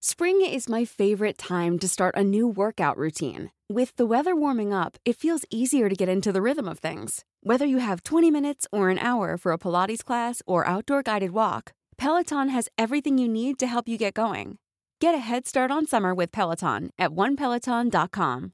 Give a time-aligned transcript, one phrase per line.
[0.00, 3.50] Spring is my favorite time to start a new workout routine.
[3.68, 7.24] With the weather warming up, it feels easier to get into the rhythm of things.
[7.42, 11.30] Whether you have 20 minutes or an hour for a Pilates class or outdoor guided
[11.30, 14.58] walk, Peloton has everything you need to help you get going.
[15.00, 18.52] Get a head start on summer with Peloton at onepeloton.com.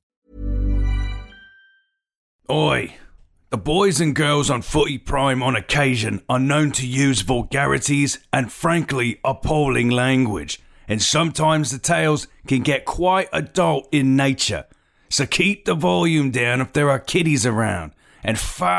[2.48, 2.94] Oi!
[3.50, 8.52] The boys and girls on Footy Prime on occasion are known to use vulgarities and
[8.52, 14.64] frankly appalling language, and sometimes the tales can get quite adult in nature.
[15.08, 17.92] So keep the volume down if there are kiddies around,
[18.24, 18.70] and thank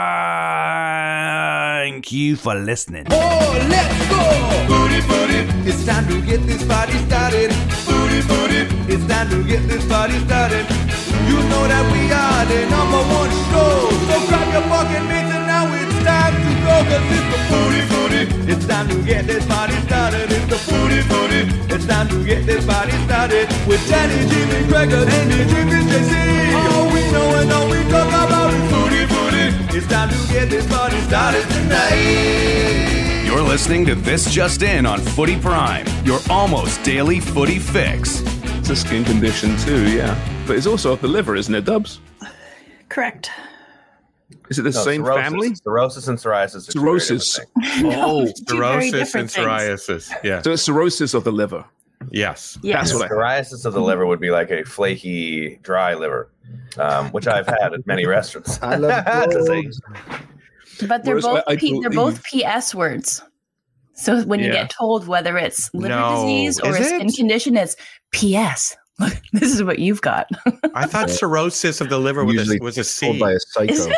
[2.11, 3.07] you for listening.
[3.09, 4.21] Oh, let's go!
[4.67, 7.51] Booty, booty, it's time to get this party started.
[7.87, 10.67] Booty, booty, it's time to get this party started.
[11.27, 13.89] You know that we are the number one show.
[14.07, 15.26] So grab your fucking mates and now it's
[16.83, 16.89] time.
[16.91, 20.31] Cause it's the booty, booty, it's time to get this party started.
[20.31, 23.47] It's the booty, booty, it's time to get this party started.
[23.67, 26.13] With Danny, Jimmy, Gregor, Andy, Jimmy, JC.
[26.73, 29.77] All we know and all we talk about is booty, booty.
[29.77, 33.25] It's time to get this party started tonight.
[33.25, 38.21] You're listening to This Just In on Footy Prime, your almost daily footy fix.
[38.57, 40.17] It's a skin condition too, yeah.
[40.47, 41.99] But it's also of the liver, isn't it, Dubs?
[42.89, 43.29] Correct.
[44.49, 45.23] Is it the No, same cirrhosis.
[45.23, 45.55] family?
[45.55, 46.69] Cirrhosis and psoriasis.
[46.69, 47.39] are two very different Cirrhosis.
[47.39, 47.95] things.
[47.95, 49.47] Oh, Two Cirrhosis and different things.
[49.47, 50.13] psoriasis.
[50.23, 50.41] Yeah.
[50.41, 51.65] so it's cirrhosis of the liver.
[52.11, 52.57] Yes.
[52.61, 52.91] Yes.
[52.91, 56.29] That's what I Psoriasis of the liver would be like a flaky, dry liver,
[56.77, 58.61] um, which I've had at many restaurants.
[58.61, 59.81] I love To say- those.
[60.87, 63.21] But they're Whereas both I- I P, they're both PS words.
[63.95, 67.15] So when you get told whether it's liver No, disease or is a skin it?
[67.15, 67.75] condition, it's
[68.13, 68.77] PS.
[68.99, 70.27] Look, this is what you've got.
[70.75, 73.17] I thought cirrhosis of the liver was a, was a C.
[73.19, 73.73] By a psycho.
[73.73, 73.95] Is it?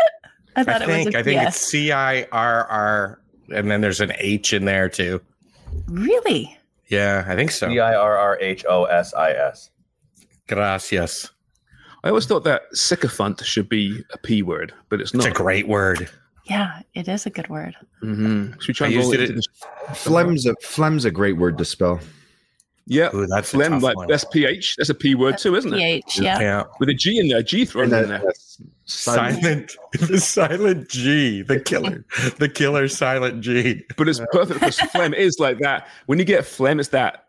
[0.59, 3.21] I I thought it was think a I think it's C I R R,
[3.53, 5.21] and then there's an H in there too.
[5.87, 6.57] Really?
[6.87, 7.69] Yeah, I think so.
[7.69, 9.69] C I R R H O S I S.
[10.47, 11.29] Gracias.
[12.03, 15.25] I always thought that sycophant should be a P word, but it's not.
[15.25, 16.09] It's a great word.
[16.45, 17.75] Yeah, it is a good word.
[18.01, 18.53] Mm-hmm.
[18.59, 19.49] Should we try I and used it it into
[19.89, 21.99] Phlegm's a phlegm's a great word to spell.
[22.89, 24.07] Yeah, Ooh, that's a phlegm, tough like one.
[24.07, 24.75] that's PH.
[24.77, 25.77] That's a P word too, isn't it?
[25.77, 26.39] PH, yeah.
[26.39, 26.63] Yeah.
[26.79, 28.23] With a G in there, G thrown And in there.
[28.85, 29.41] silent.
[29.41, 29.75] Silent,
[30.09, 32.03] the silent G, the killer,
[32.39, 33.85] the killer silent G.
[33.95, 35.87] But it's perfect because phlegm is like that.
[36.07, 37.25] When you get phlegm, it's that.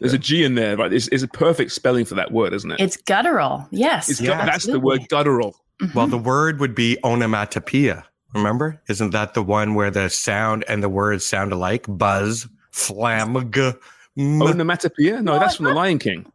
[0.00, 0.92] There's a G in there, right?
[0.92, 2.80] It's, it's a perfect spelling for that word, isn't it?
[2.80, 3.66] It's guttural.
[3.70, 4.08] Yes.
[4.10, 4.36] It's Yeah.
[4.38, 5.54] gut- that's the word guttural.
[5.94, 6.26] Well, the mm-hmm.
[6.26, 8.04] word would be onomatopoeia.
[8.34, 8.82] Remember?
[8.88, 11.86] Isn't that the one where the sound and the words sound alike?
[11.88, 13.76] Buzz, flamg,
[14.16, 15.22] m- Onomatopoeia?
[15.22, 16.26] No, that's from the Lion King.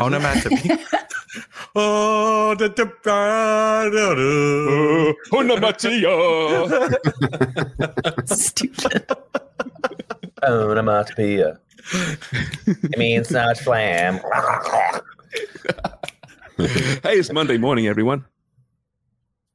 [0.00, 0.78] onomatopoeia.
[1.76, 5.12] oh, da, da, da, da, da.
[5.32, 6.10] Onomatopoeia.
[8.26, 9.06] Stupid.
[10.42, 11.58] Onomatopoeia.
[11.92, 14.14] it means not flam.
[16.56, 18.24] hey, it's Monday morning, everyone.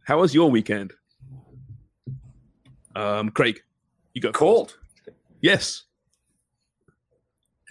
[0.05, 0.93] How was your weekend?
[2.95, 3.61] Um, Craig,
[4.13, 4.77] you got Cold.
[5.41, 5.83] Yes.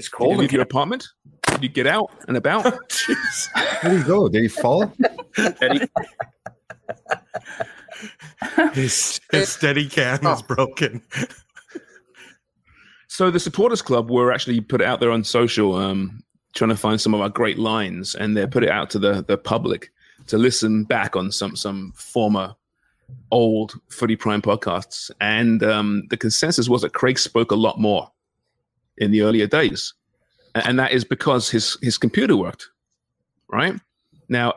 [0.01, 0.39] It's Did you cold.
[0.39, 1.07] leave your apartment?
[1.49, 2.65] Did you get out and about?
[3.83, 4.29] Where did he go?
[4.31, 4.91] Did he fall?
[5.37, 5.87] Eddie?
[8.73, 11.03] His, his steady cam is broken.
[13.09, 16.23] So the supporters club were actually put out there on social, um,
[16.55, 19.23] trying to find some of our great lines, and they put it out to the
[19.23, 19.93] the public
[20.29, 22.55] to listen back on some some former
[23.31, 25.11] old Footy Prime podcasts.
[25.21, 28.11] And um, the consensus was that Craig spoke a lot more
[29.01, 29.93] in the earlier days,
[30.55, 32.69] and that is because his his computer worked.
[33.49, 33.75] Right
[34.29, 34.55] now,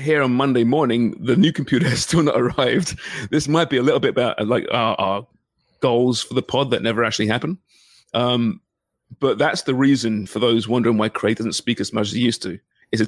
[0.00, 2.98] here on Monday morning, the new computer has still not arrived.
[3.30, 5.26] This might be a little bit about like our, our
[5.80, 7.58] goals for the pod that never actually happened.
[8.14, 8.60] Um,
[9.20, 12.20] but that's the reason for those wondering why Craig doesn't speak as much as he
[12.20, 12.58] used to.
[12.90, 13.06] Is a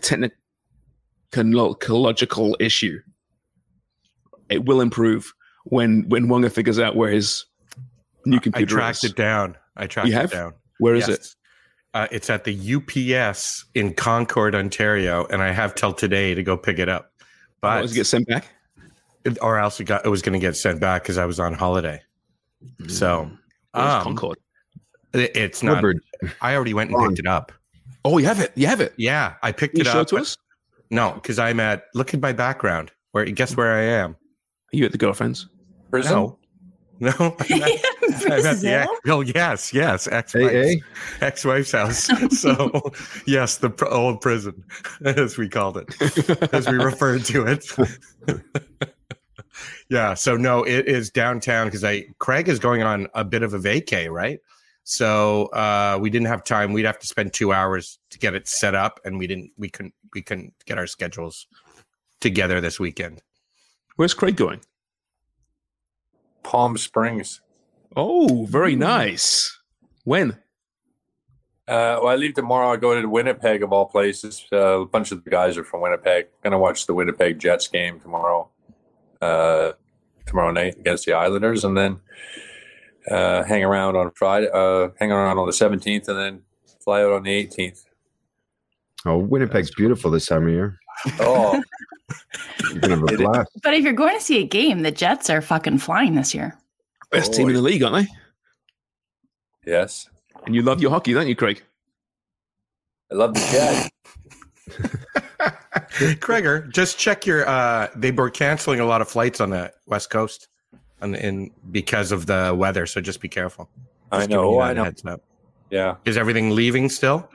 [1.31, 3.01] technological issue.
[4.49, 7.45] It will improve when when Wonga figures out where his
[8.27, 9.11] new computer I tracked is.
[9.11, 9.57] it down.
[9.77, 10.33] I tracked You have?
[10.33, 10.55] it down.
[10.79, 11.19] Where is Yes.
[11.19, 11.27] it?
[11.95, 16.57] Uh, it's at the UPS in Concord, Ontario, and I have till today to go
[16.57, 17.13] pick it up.
[17.21, 17.25] Oh,
[17.61, 18.47] But does it get sent back?
[19.41, 21.55] or else it got it was going to get sent back because I was on
[21.55, 22.03] holiday.
[22.89, 23.31] So
[23.73, 24.39] Where's um, Concord.
[25.13, 25.85] it- it's not.
[26.41, 27.53] I already went and picked it up.
[28.05, 28.53] Oh, you have it.
[28.55, 28.93] You have it.
[28.99, 30.07] Yeah, I picked Can you it show up.
[30.09, 30.37] it to us?
[30.91, 31.85] No, because I'm at.
[31.95, 32.91] Look at my background.
[33.13, 34.11] Where guess where I am?
[34.13, 34.17] Are
[34.77, 35.49] you at the girlfriend's?
[35.91, 36.13] Prison?
[36.13, 36.39] No,
[37.01, 37.11] no.
[37.19, 37.71] I'm at,
[38.31, 40.83] I'm at the ex, oh yes, yes, ex-wife's,
[41.21, 42.09] ex-wife's house.
[42.31, 42.93] So
[43.27, 44.63] yes, the pr- old prison,
[45.05, 48.43] as we called it, as we referred to it.
[49.89, 50.15] yeah.
[50.15, 53.59] So no, it is downtown because I Craig is going on a bit of a
[53.59, 54.39] vacay, right?
[54.85, 56.73] So uh, we didn't have time.
[56.73, 59.51] We'd have to spend two hours to get it set up, and we didn't.
[59.59, 59.95] We couldn't.
[60.15, 61.47] We couldn't get our schedules
[62.21, 63.21] together this weekend.
[63.97, 64.61] Where's Craig going?
[66.45, 67.41] Palm Springs.
[67.97, 69.59] Oh, very nice.
[70.05, 70.39] When?
[71.67, 72.73] Uh, well, I leave tomorrow.
[72.73, 74.45] I go to Winnipeg, of all places.
[74.53, 76.27] Uh, a bunch of the guys are from Winnipeg.
[76.43, 78.51] Gonna watch the Winnipeg Jets game tomorrow.
[79.21, 79.73] Uh,
[80.27, 82.01] tomorrow night against the Islanders, and then
[83.11, 84.49] uh, hang around on Friday.
[84.53, 86.43] Uh, hang around on the seventeenth, and then
[86.83, 87.85] fly out on the eighteenth.
[89.07, 90.79] Oh, Winnipeg's beautiful this time of year.
[91.21, 91.63] Oh,
[92.71, 93.51] You're gonna have a blast.
[93.63, 96.59] But if you're going to see a game, the Jets are fucking flying this year.
[97.11, 99.71] Best team in the league, aren't they?
[99.71, 100.09] yes.
[100.47, 101.63] And you love your hockey, don't you, Craig?
[103.11, 103.91] I love the Jets.
[106.21, 107.47] Gregor, just check your.
[107.49, 110.49] uh They were canceling a lot of flights on the west coast,
[111.01, 112.87] and in because of the weather.
[112.87, 113.71] So just be careful.
[114.11, 114.61] I Just giving know.
[114.61, 114.85] I know.
[114.85, 115.23] Heads up.
[115.71, 115.97] Yeah.
[116.05, 117.29] Is everything leaving still?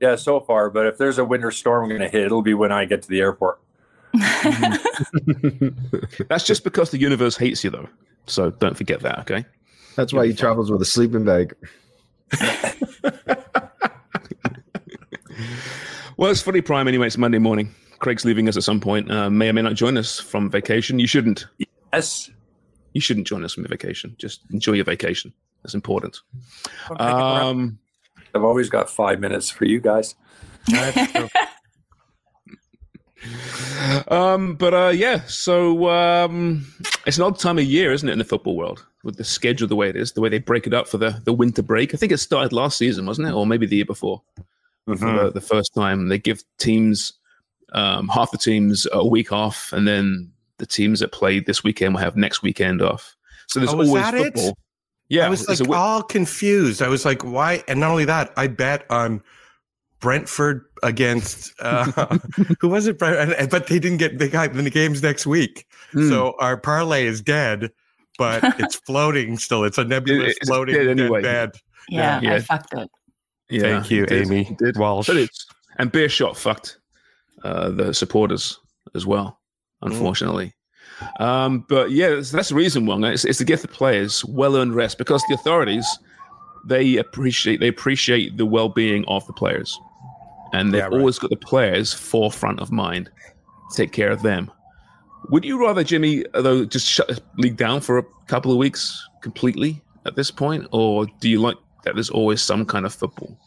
[0.00, 0.70] Yeah, so far.
[0.70, 3.08] But if there's a winter storm going to hit, it'll be when I get to
[3.08, 3.60] the airport.
[6.28, 7.88] That's just because the universe hates you, though.
[8.26, 9.44] So don't forget that, okay?
[9.96, 11.54] That's why he travels with a sleeping bag.
[16.20, 17.06] Well, it's Footy Prime anyway.
[17.06, 17.74] It's Monday morning.
[17.98, 19.10] Craig's leaving us at some point.
[19.10, 20.98] Uh, may or may not join us from vacation.
[20.98, 21.46] You shouldn't.
[21.94, 22.30] Yes.
[22.92, 24.14] You shouldn't join us from your vacation.
[24.18, 25.32] Just enjoy your vacation.
[25.62, 26.20] That's important.
[26.90, 27.42] I'm around.
[27.42, 27.78] Um,
[28.34, 30.14] I've always got five minutes for you guys.
[34.08, 36.66] um, but uh, yeah, so um,
[37.06, 39.66] it's an odd time of year, isn't it, in the football world with the schedule
[39.66, 41.94] the way it is, the way they break it up for the, the winter break.
[41.94, 44.22] I think it started last season, wasn't it, or maybe the year before?
[44.86, 47.12] For the, the first time, they give teams
[47.72, 51.94] um, half the teams a week off, and then the teams that played this weekend
[51.94, 53.14] will have next weekend off.
[53.46, 54.54] So there's Oh, always that it?
[55.10, 55.22] Football.
[55.22, 56.82] Yeah, I was like a wi- all confused.
[56.82, 57.62] I was like, why?
[57.68, 59.22] And not only that, I bet on
[60.00, 61.84] Brentford against uh,
[62.60, 62.98] who was it?
[62.98, 66.08] Brent- and- But they didn't get they got the games next week, Hmm.
[66.08, 67.70] so our parlay is dead.
[68.18, 69.64] But it's floating still.
[69.64, 71.22] It's a nebulous it's floating dead dead anyway.
[71.22, 71.50] bed.
[71.88, 72.34] Yeah, Yeah.
[72.34, 72.88] I fucked it.
[73.48, 74.26] Yeah, Thank you, it did.
[74.26, 74.76] Amy It did.
[74.78, 75.06] Walsh.
[75.06, 75.30] So did-
[75.78, 76.78] and Beershot fucked
[77.42, 78.58] uh, the supporters
[78.94, 79.40] as well,
[79.82, 80.52] unfortunately.
[81.18, 83.04] Um, but yeah, that's, that's the reason, Wong.
[83.04, 85.86] It's, it's to give the players well-earned rest because the authorities
[86.66, 89.78] they appreciate they appreciate the well-being of the players,
[90.52, 90.92] and they've Yeah, right.
[90.98, 93.10] always got the players forefront of mind.
[93.72, 94.50] Take care of them.
[95.30, 99.06] Would you rather, Jimmy, though, just shut the league down for a couple of weeks
[99.22, 103.38] completely at this point, or do you like that there's always some kind of football?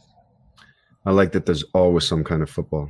[1.05, 2.89] I like that there's always some kind of football.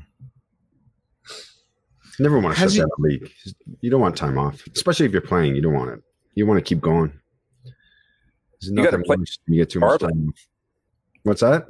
[2.19, 3.31] Never want to shut Has down a league.
[3.81, 5.55] You don't want time off, especially if you're playing.
[5.55, 6.01] You don't want it.
[6.35, 7.11] You want to keep going.
[8.61, 9.17] There's You gotta play
[9.47, 10.47] you get too much time off.
[11.23, 11.65] What's that?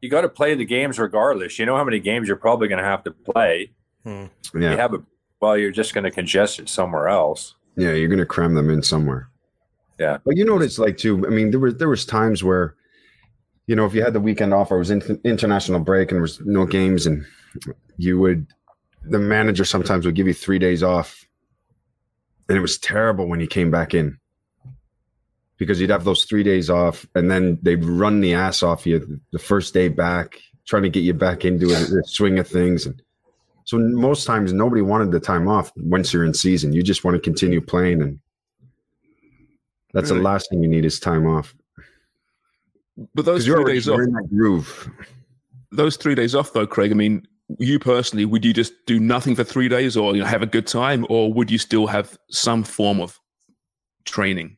[0.00, 1.58] You got to play the games regardless.
[1.58, 3.70] You know how many games you're probably going to have to play.
[4.02, 4.24] Hmm.
[4.54, 5.02] Yeah, You have a
[5.40, 7.54] well, you're just going to congest it somewhere else.
[7.76, 9.28] yeah, you're gonna cram them in somewhere.
[9.98, 10.18] Yeah.
[10.24, 11.26] But you know what it's like too.
[11.26, 12.74] I mean, there was there was times where,
[13.66, 16.16] you know, if you had the weekend off or it was in, international break and
[16.16, 17.24] there was no games, and
[17.96, 18.46] you would,
[19.04, 21.26] the manager sometimes would give you three days off,
[22.48, 24.18] and it was terrible when you came back in
[25.58, 29.20] because you'd have those three days off, and then they'd run the ass off you
[29.32, 32.86] the first day back, trying to get you back into it, the swing of things,
[32.86, 33.00] and
[33.64, 36.72] so most times nobody wanted the time off once you're in season.
[36.72, 38.18] You just want to continue playing and.
[39.94, 41.54] That's the last thing you need is time off.
[43.14, 44.90] But those three already, days off, in that groove.
[45.70, 46.90] those three days off, though, Craig.
[46.90, 47.26] I mean,
[47.58, 50.46] you personally, would you just do nothing for three days, or you know, have a
[50.46, 53.18] good time, or would you still have some form of
[54.04, 54.56] training?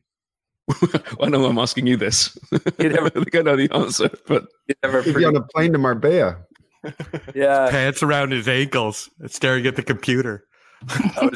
[1.21, 2.37] I know I'm asking you this.
[2.79, 5.41] You never- I think I know the answer, but You never If you're on a
[5.41, 6.37] plane to Marbella,
[7.35, 10.45] yeah, Pants around his ankles, staring at the computer.
[11.15, 11.31] Gonna,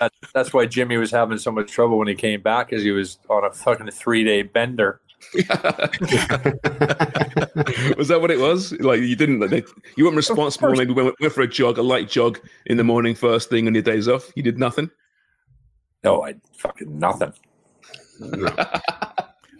[0.00, 2.90] that, that's why Jimmy was having so much trouble when he came back because he
[2.90, 5.00] was on a fucking three day bender.
[7.96, 8.72] was that what it was?
[8.72, 10.72] Like you didn't, like, you weren't responsible.
[10.72, 13.74] Maybe went, went for a jog, a light jog in the morning, first thing on
[13.74, 14.30] your days off.
[14.36, 14.90] You did nothing.
[16.04, 17.32] No, I fucking nothing.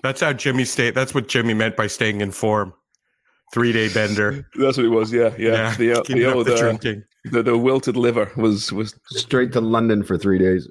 [0.03, 0.95] That's how Jimmy stayed.
[0.95, 2.75] That's what Jimmy meant by staying in form.
[3.53, 4.49] Three day bender.
[4.59, 5.13] That's what it was.
[5.13, 5.53] Yeah, yeah.
[5.53, 7.05] Yeah, The, uh, the old the uh, drinking.
[7.25, 8.95] the, the wilted liver was was.
[9.11, 10.69] Straight to London for three days.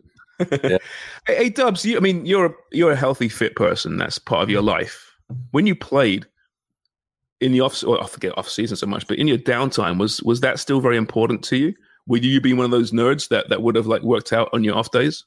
[0.49, 0.79] Hey,
[1.35, 3.97] hey, Dubs, you, I mean, you're a, you're a healthy, fit person.
[3.97, 5.13] That's part of your life.
[5.51, 6.25] When you played
[7.39, 10.21] in the off, or I forget off season so much, but in your downtime, was
[10.23, 11.73] was that still very important to you?
[12.07, 14.63] Would you be one of those nerds that that would have like worked out on
[14.63, 15.23] your off days?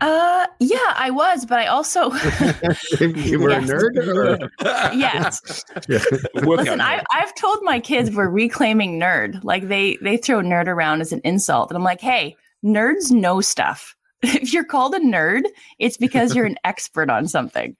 [0.00, 2.10] Uh, yeah, I was, but I also
[3.00, 3.68] you were Yes.
[3.70, 3.96] a nerd?
[4.08, 4.50] Or?
[4.96, 5.64] yes.
[5.88, 5.98] Yeah.
[6.34, 9.42] Listen, I, I've told my kids we're reclaiming nerd.
[9.44, 13.40] Like they they throw nerd around as an insult, and I'm like, hey, nerds know
[13.40, 13.96] stuff.
[14.24, 15.42] If you're called a nerd,
[15.80, 17.76] it's because you're an expert on something.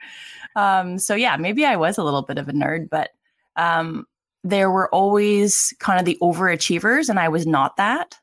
[0.56, 3.10] Um, so yeah, maybe I was a little bit of a nerd, but
[3.54, 4.06] um,
[4.42, 8.18] there were always kind of the overachievers, and I was not that.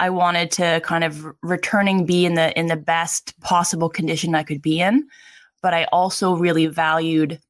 [0.00, 4.42] I wanted to kind of returning be in the in the best possible condition I
[4.42, 5.06] could be in,
[5.62, 7.40] but I also really valued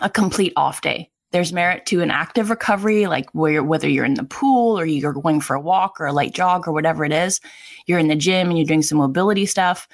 [0.00, 1.10] a complete off day.
[1.34, 5.12] There's merit to an active recovery, like where whether you're in the pool or you're
[5.12, 7.40] going for a walk or a light jog or whatever it is,
[7.86, 9.88] you're in the gym and you're doing some mobility stuff.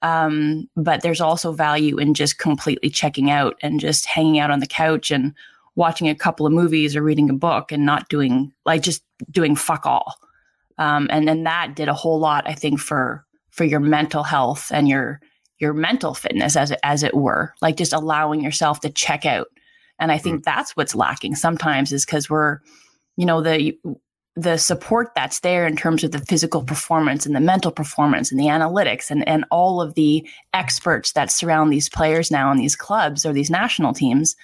[0.00, 4.60] Um, but there's also value in just completely checking out and just hanging out on
[4.60, 5.34] the couch and
[5.74, 9.54] watching a couple of movies or reading a book and not doing like just doing
[9.54, 10.14] fuck all.
[10.78, 14.70] Um, and then that did a whole lot, I think, for for your mental health
[14.72, 15.20] and your
[15.58, 19.48] your mental fitness, as it, as it were, like just allowing yourself to check out.
[19.98, 22.60] And I think that's what's lacking sometimes is because we're,
[23.16, 23.78] you know, the
[24.38, 28.38] the support that's there in terms of the physical performance and the mental performance and
[28.38, 32.76] the analytics and, and all of the experts that surround these players now in these
[32.76, 34.36] clubs or these national teams.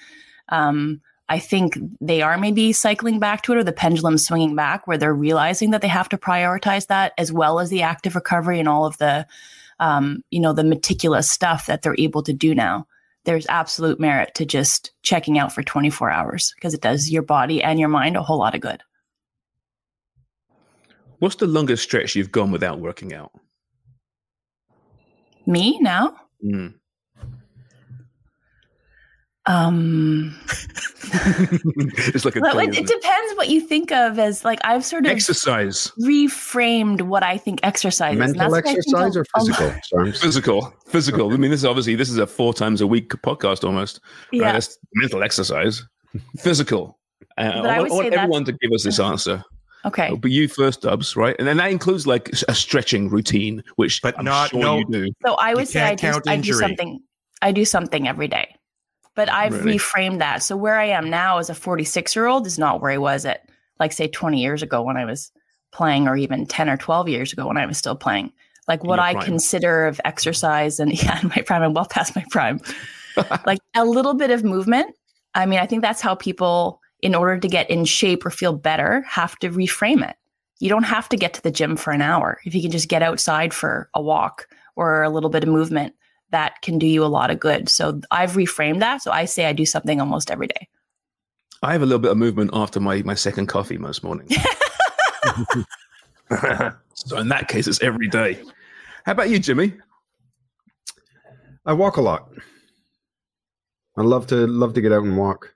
[0.49, 4.87] Um, I think they are maybe cycling back to it or the pendulum swinging back
[4.87, 8.59] where they're realizing that they have to prioritize that as well as the active recovery
[8.59, 9.27] and all of the,
[9.79, 12.87] um, you know, the meticulous stuff that they're able to do now.
[13.25, 17.63] There's absolute merit to just checking out for 24 hours because it does your body
[17.63, 18.83] and your mind a whole lot of good.
[21.19, 23.31] What's the longest stretch you've gone without working out?
[25.45, 26.15] Me now?
[26.43, 26.73] Mm.
[29.45, 30.33] Um,
[31.03, 34.59] it's like a well, thing, it, isn't it depends what you think of as like
[34.63, 35.91] I've sort of exercise.
[36.01, 38.19] reframed what I think exercise is.
[38.19, 39.67] Mental that's what I think exercise or physical?
[39.67, 40.11] lot- Sorry.
[40.13, 41.33] Physical, physical.
[41.33, 43.99] I mean, this is obviously this is a four times a week podcast almost.
[44.31, 44.41] Right?
[44.41, 44.51] Yeah.
[44.53, 45.83] That's mental exercise.
[46.37, 46.97] Physical.
[47.37, 49.43] Uh, But I I, would want, I want say everyone to give us this answer.
[49.85, 50.15] Okay.
[50.15, 51.35] But you first, Dubs, right?
[51.39, 54.85] And then that includes like a stretching routine, which But I'm not- sure no- you
[54.85, 55.07] do.
[55.25, 56.99] So I You would say I do, I do something.
[57.41, 58.55] I do something every day,
[59.15, 59.77] but I've Really?
[59.77, 60.43] reframed that.
[60.43, 63.25] So where I am now as a 46 year old is not where I was
[63.25, 63.47] at,
[63.79, 65.31] like say 20 years ago when I was
[65.71, 68.31] playing, or even 10 or 12 years ago when I was still playing.
[68.67, 69.25] Like what I prime.
[69.25, 72.61] consider of exercise, and yeah, in my prime, I'm well past my prime.
[73.45, 74.95] like a little bit of movement.
[75.35, 78.53] I mean, I think that's how people, in order to get in shape or feel
[78.53, 80.15] better, have to reframe it.
[80.59, 82.39] You don't have to get to the gym for an hour.
[82.45, 85.93] If you can just get outside for a walk or a little bit of movement,
[86.33, 87.69] that can do you a lot of good.
[87.69, 89.01] So I've reframed that.
[89.01, 90.67] So I say I do something almost every day.
[91.61, 94.35] I have a little bit of movement after my, my second coffee most mornings.
[96.93, 98.41] so in that case, it's every day.
[99.05, 99.73] How about you, Jimmy?
[101.65, 102.29] I walk a lot.
[103.95, 105.53] I love to love to get out and walk.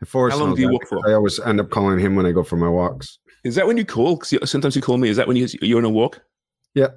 [0.00, 1.06] If Forrest How long do you walk for?
[1.06, 3.18] I always end up calling him when I go for my walks.
[3.44, 4.16] Is that when you call?
[4.16, 5.08] Because sometimes you call me.
[5.08, 6.22] Is that when you, you're on a walk?
[6.74, 6.88] Yeah.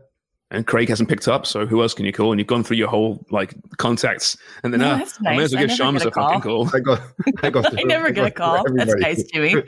[0.54, 2.32] And Craig hasn't picked up, so who else can you call?
[2.32, 5.44] And you've gone through your whole like contacts, and then No, ah, that's I may
[5.44, 6.68] as well give never Sharms get a a fucking call.
[6.68, 6.76] call.
[6.76, 6.98] I go
[7.42, 8.64] I go I never I get a call.
[8.76, 9.56] That's nice, Jimmy.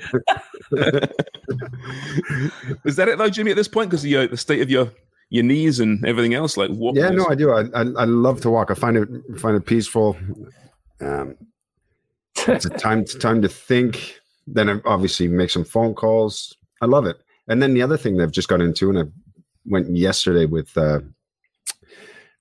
[2.86, 3.52] Is that it though, Jimmy?
[3.52, 4.92] At this point, because the uh, the state of your
[5.30, 6.96] your knees and everything else, like what?
[6.96, 7.52] Yeah, no, I do.
[7.52, 8.70] I, I I love to walk.
[8.72, 10.16] I find it find it peaceful.
[11.02, 11.36] Um,
[12.48, 14.20] it's a time time to think.
[14.48, 16.56] Then I obviously make some phone calls.
[16.82, 17.18] I love it.
[17.48, 19.04] And then the other thing that I've just got into, and I
[19.66, 21.00] went yesterday with uh,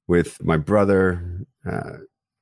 [0.07, 1.23] with my brother,
[1.71, 1.99] uh,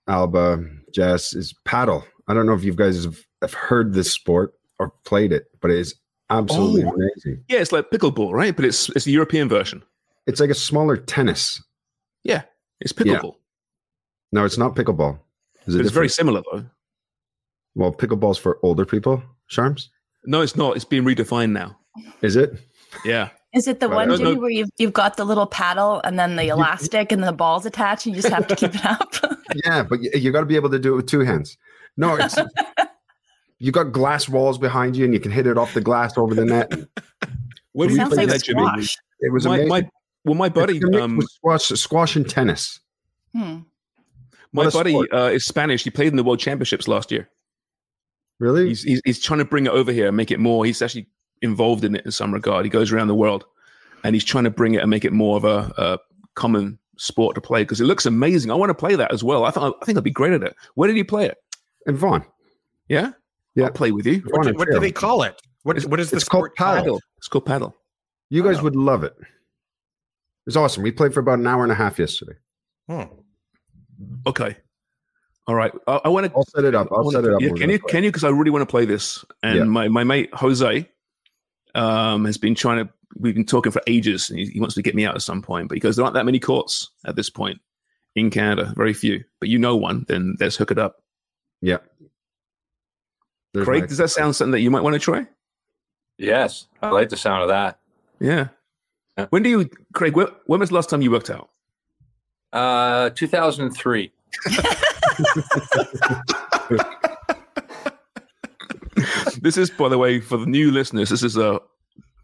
[0.08, 2.04] Alba, Jess, is paddle.
[2.28, 5.70] I don't know if you guys have, have heard this sport or played it, but
[5.70, 5.94] it is
[6.30, 6.90] absolutely Oh.
[6.92, 7.44] amazing.
[7.48, 8.54] yeah, it's like pickleball, right?
[8.54, 9.82] But it's it's the European version.
[10.26, 11.62] It's like a smaller tennis.
[12.24, 12.42] Yeah,
[12.80, 13.18] it's Yeah.
[13.18, 13.36] pickleball.
[14.32, 15.18] No, it's not pickleball.
[15.66, 16.64] Is it it's very similar though.
[17.74, 19.22] Well, pickleball's for older people.
[19.50, 19.88] Sharms,
[20.24, 20.76] No, it's not.
[20.76, 21.78] It's being redefined now.
[22.22, 22.58] is it?
[23.04, 23.30] Yeah.
[23.54, 23.96] Is it the Right.
[23.96, 24.40] one, No, Jimmy, no.
[24.40, 28.06] where you've, you've got the little paddle and then the elastic and the balls attached
[28.06, 29.14] and you just have to keep it up?
[29.66, 31.58] Yeah, but you, you got to be able to do it with two hands.
[31.98, 32.38] No, it's
[33.58, 36.34] you got glass walls behind you, and you can hit it off the glass over
[36.34, 36.72] the net.
[37.72, 38.62] Where do you Sounds play like that, Jimmy?
[39.20, 39.68] It was My, amazing.
[39.68, 39.88] my
[40.24, 42.80] well, my buddy, It's um, with squash, squash and tennis.
[43.36, 43.58] Hmm.
[44.52, 45.84] my buddy uh, is Spanish.
[45.84, 47.28] He played in the World Championships last year.
[48.40, 48.68] Really?
[48.68, 50.64] He's, he's he's trying to bring it over here and make it more.
[50.64, 51.08] He's actually
[51.42, 52.64] involved in it in some regard.
[52.64, 53.44] He goes around the world,
[54.04, 55.98] and he's trying to bring it and make it more of a, a
[56.34, 58.50] common sport to play because it looks amazing.
[58.50, 59.44] I want to play that as well.
[59.44, 60.54] I thought I think I'd be great at it.
[60.74, 61.36] Where did he play it?
[61.86, 62.24] In Vaughan.
[62.88, 63.12] Yeah,
[63.54, 63.64] Yeah.
[63.66, 64.22] I'll play with you.
[64.30, 65.40] What, do- what do they call it?
[65.64, 66.76] What is what is the It's called sport called?
[66.78, 67.00] paddle.
[67.18, 67.76] It's called paddle.
[68.30, 69.14] You guys would love it.
[70.46, 70.82] It's awesome.
[70.82, 72.34] We played for about an hour and a half yesterday.
[72.88, 73.02] Hmm.
[74.26, 74.56] Okay.
[75.46, 75.72] All right.
[75.86, 76.32] I, I want to.
[76.34, 76.88] I'll set it up.
[76.92, 77.40] I'll set it up.
[77.40, 77.78] Yeah, We're can you?
[77.78, 77.90] play.
[77.90, 78.10] Can you?
[78.10, 79.24] Because I really want to play this.
[79.42, 79.64] And Yeah.
[79.64, 80.88] my my mate Jose
[81.74, 82.92] um, has been trying to.
[83.18, 85.42] We've been talking for ages, and he, he wants to get me out at some
[85.42, 85.68] point.
[85.68, 87.60] But he goes, there aren't that many courts at this point
[88.14, 88.72] in Canada.
[88.76, 89.22] Very few.
[89.38, 90.06] But you know one.
[90.08, 91.02] Then let's hook it up.
[91.60, 91.78] Yeah.
[93.52, 95.26] There's Craig, my- does that sound something that you might want to try?
[96.18, 97.78] Yes, I like the sound of that.
[98.20, 98.48] Yeah.
[99.18, 99.26] Yeah.
[99.30, 100.16] When do you, Craig?
[100.16, 101.50] When, when was the last time you worked out?
[102.52, 104.10] Uh, 2003.
[109.42, 111.60] this is, by the way, for the new listeners, this is a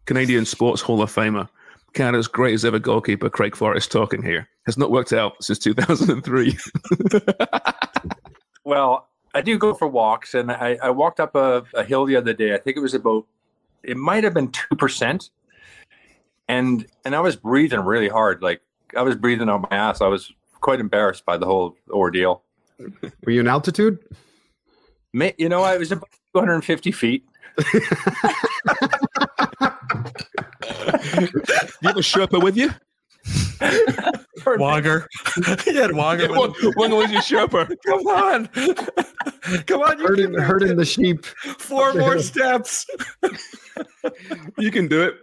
[0.07, 1.49] Canadian Sports Hall of Famer,
[1.93, 4.49] Canada's greatest ever goalkeeper, Craig Forrest, talking here.
[4.65, 6.57] Has not worked out since 2003.
[8.69, 12.17] Well, I do go for walks, and I, I walked up a, a hill the
[12.17, 12.55] other day.
[12.55, 13.25] I think it was about,
[13.83, 15.31] it might have been two percent,
[16.49, 18.43] and and I was breathing really hard.
[18.43, 18.61] Like
[18.95, 20.03] I was breathing on my ass.
[20.03, 22.43] I was quite embarrassed by the whole ordeal.
[23.25, 24.01] Were you in altitude?
[25.15, 27.25] You know, I was about 250 feet.
[27.59, 27.75] you
[31.83, 32.71] have a Sherpa with you?
[34.41, 35.05] Wogger.
[35.65, 36.29] he had Wogger.
[36.37, 37.75] One, one was your Sherpa.
[37.87, 38.47] Come on.
[39.67, 39.99] Come on.
[39.99, 41.25] You Herding, can herding the sheep.
[41.25, 42.87] four more steps.
[44.59, 45.15] You can do it.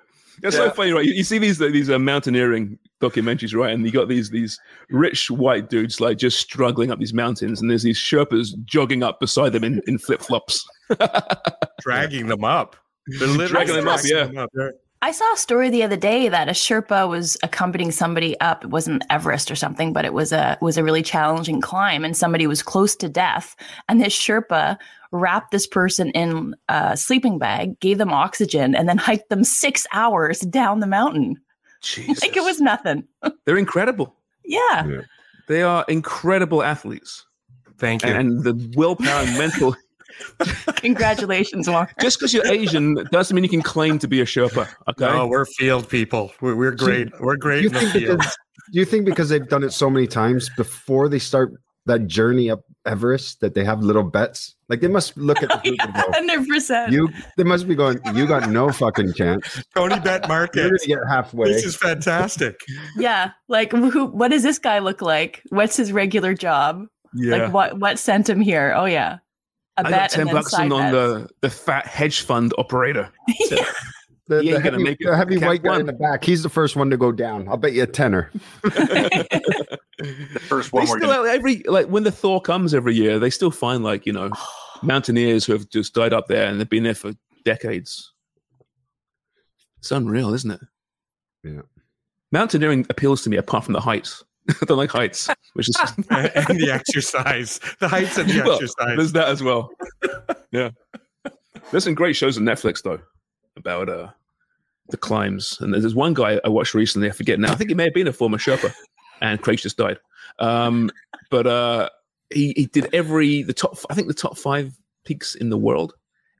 [0.41, 1.05] That's so funny, right?
[1.05, 3.73] You, you see these these uh, mountaineering documentaries, right?
[3.73, 4.59] And you got these these
[4.89, 9.19] rich white dudes like just struggling up these mountains, and there's these Sherpas jogging up
[9.19, 10.65] beside them in, in flip flops.
[11.81, 12.75] Dragging them up.
[13.07, 14.25] They're literally Dragging them up, yeah.
[14.25, 18.39] them They're- I saw a story the other day that a Sherpa was accompanying somebody
[18.39, 18.63] up.
[18.63, 22.17] It wasn't Everest or something, but it was a was a really challenging climb, and
[22.17, 23.55] somebody was close to death.
[23.87, 24.77] And this Sherpa
[25.11, 29.85] wrapped this person in a sleeping bag, gave them oxygen, and then hiked them six
[29.93, 31.35] hours down the mountain.
[31.85, 32.21] Jesus.
[32.21, 33.05] Like it was nothing.
[33.45, 34.15] They're incredible.
[34.43, 35.01] Yeah.
[35.47, 37.25] They are incredible athletes,
[37.77, 38.09] Thank you.
[38.09, 39.75] and, and the willpower and mental.
[40.77, 41.93] Congratulations, Walker.
[42.01, 44.67] Just because you're Asian doesn't mean you can claim to be a Sherpa.
[44.89, 45.05] Okay.
[45.05, 46.31] No, we're field people.
[46.41, 47.09] We're, we're great.
[47.19, 48.21] We're great in the field.
[48.21, 51.53] do you think because they've done it so many times before they start
[51.85, 54.55] that journey up Everest that they have little bets?
[54.69, 56.91] Like they must look at the group and go, Hundred percent.
[56.91, 59.63] you they must be going, you got no fucking chance.
[59.75, 60.27] TonyBet market.
[60.27, 60.61] You're Market.
[60.63, 61.51] gonna get halfway.
[61.53, 62.59] This is fantastic.
[62.97, 63.31] Yeah.
[63.47, 65.41] Like who what does this guy look like?
[65.49, 66.85] What's his regular job?
[67.13, 67.37] Yeah.
[67.37, 68.73] Like what what sent him here?
[68.75, 69.17] Oh yeah.
[69.77, 70.93] A I bet got ten and bucks on, on bets.
[70.93, 73.09] the the fat hedge fund operator.
[74.27, 75.07] the, he the ain't gonna heavy, make it.
[75.09, 75.81] the heavy Can't white guy run.
[75.81, 77.47] in the back, he's the first one to go down.
[77.49, 78.31] I'll bet you a tenner.
[79.97, 83.29] The first one we're still gonna, every like when the thaw comes every year, they
[83.29, 84.29] still find like you know
[84.83, 87.13] mountaineers who have just died up there and they've been there for
[87.45, 88.11] decades.
[89.79, 90.59] It's unreal, isn't it?
[91.43, 91.61] Yeah.
[92.31, 94.23] Mountaineering appeals to me apart from the heights.
[94.61, 95.75] I don't like heights, which is
[96.09, 98.97] and the exercise, the heights and the Well, exercise.
[98.97, 99.71] There's that as well.
[100.51, 100.71] yeah.
[101.71, 102.99] There's some great shows on Netflix though
[103.55, 104.09] about uh
[104.89, 105.57] the climbs.
[105.61, 107.53] And there's one guy I watched recently, I forget now.
[107.53, 108.73] I think he may have been a former Sherpa
[109.21, 109.99] and Craig just died.
[110.39, 110.91] Um
[111.29, 111.89] but uh
[112.29, 114.73] he, he did every the top I think the top five
[115.03, 115.93] peaks in the world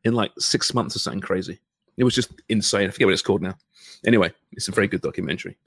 [0.04, 1.60] in like six months or something crazy.
[1.98, 2.88] It was just insane.
[2.88, 3.56] I forget what it's called now.
[4.06, 5.58] Anyway, it's a very good documentary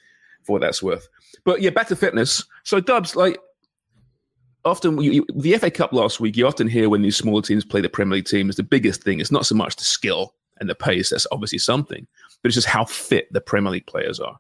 [0.44, 1.08] for what that's worth.
[1.44, 2.44] But yeah, back to fitness.
[2.64, 3.38] So Dubs, like
[4.64, 7.64] often you, you, the FA Cup last week, you often hear when these smaller teams
[7.64, 10.68] play the Premier League teams, the biggest thing is not so much the skill and
[10.68, 11.10] the pace.
[11.10, 12.06] That's obviously something,
[12.42, 14.38] but it's just how fit the Premier League players are.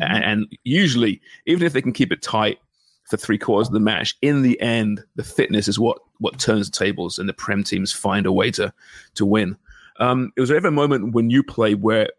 [0.00, 2.58] And, and usually, even if they can keep it tight
[3.04, 6.70] for three quarters of the match, in the end, the fitness is what what turns
[6.70, 8.72] the tables, and the Prem teams find a way to
[9.14, 9.56] to win.
[9.98, 12.10] Um, it was there ever a moment when you play where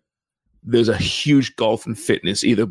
[0.63, 2.68] there's a huge gulf in fitness, either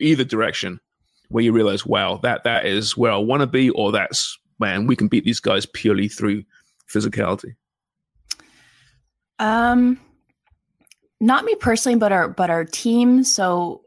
[0.00, 0.80] either direction,
[1.28, 4.86] where you realize, wow, that that is where I want to be, or that's man,
[4.86, 6.44] we can beat these guys purely through
[6.92, 7.54] physicality.
[9.38, 10.00] Um,
[11.20, 13.24] not me personally, but our but our team.
[13.24, 13.82] So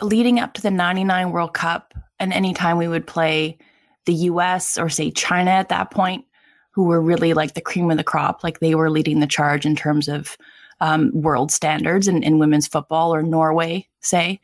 [0.00, 3.58] leading up to the '99 World Cup, and anytime we would play
[4.06, 4.78] the U.S.
[4.78, 6.24] or say China at that point,
[6.70, 9.66] who were really like the cream of the crop, like they were leading the charge
[9.66, 10.36] in terms of
[10.80, 14.40] um, world standards in, in women's football, or Norway, say,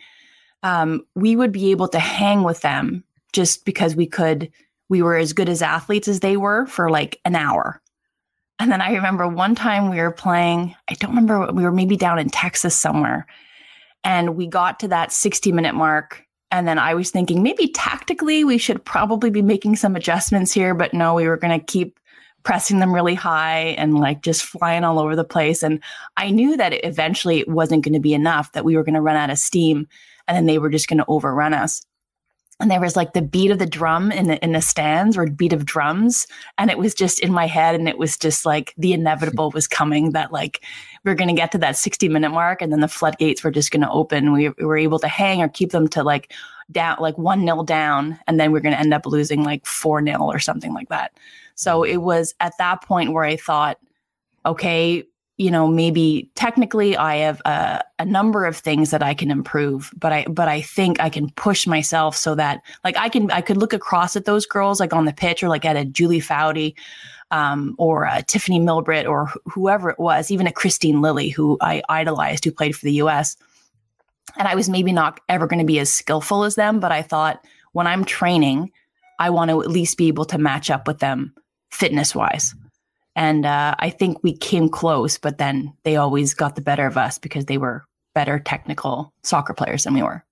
[0.62, 4.50] um, we would be able to hang with them just because we could.
[4.88, 7.80] We were as good as athletes as they were for like an hour
[8.58, 11.96] And then I remember one time we were playing, I don't remember, we were maybe
[11.96, 13.26] down in Texas somewhere.
[14.04, 16.24] And we got to that 60 minute mark.
[16.50, 20.74] And then I was thinking maybe tactically we should probably be making some adjustments here.
[20.74, 21.98] But no, we were going to keep
[22.44, 25.62] pressing them really high and like just flying all over the place.
[25.62, 25.82] And
[26.16, 28.94] I knew that it eventually it wasn't going to be enough, that we were going
[28.94, 29.88] to run out of steam
[30.28, 31.82] and then they were just going to overrun us
[32.60, 35.26] and there was like the beat of the drum in the in the stands or
[35.26, 36.26] beat of drums
[36.58, 39.66] and it was just in my head and it was just like the inevitable was
[39.66, 40.62] coming that like
[41.04, 43.50] we are going to get to that 60 minute mark and then the floodgates were
[43.50, 44.32] just going to open.
[44.32, 46.32] We, we, were able to hang or keep them to like
[46.72, 50.00] down like one nil down and then we're going to end up losing like four
[50.00, 51.12] nil or something like that.
[51.54, 53.78] So it was at that point where i thought
[54.44, 55.04] okay
[55.36, 59.92] you know maybe technically i have a, a, number of things that i can improve
[59.96, 63.40] but i but i think i can push myself so that like i can i
[63.40, 66.20] could look across at those girls like on the pitch or like at a julie
[66.20, 66.74] foudy
[67.30, 71.58] um, or a tiffany milbrett or wh- whoever it was even a kristine lilly who
[71.60, 73.36] i idolized who played for the us
[74.38, 77.02] and i was maybe not ever going to be as skillful as them but i
[77.02, 78.70] thought when i'm training
[79.18, 81.34] i want to at least be able to match up with them
[81.70, 82.54] fitness wise
[83.16, 86.96] and uh, I think we came close, but then they always got the better of
[86.96, 90.24] us because they were better technical soccer players than we were.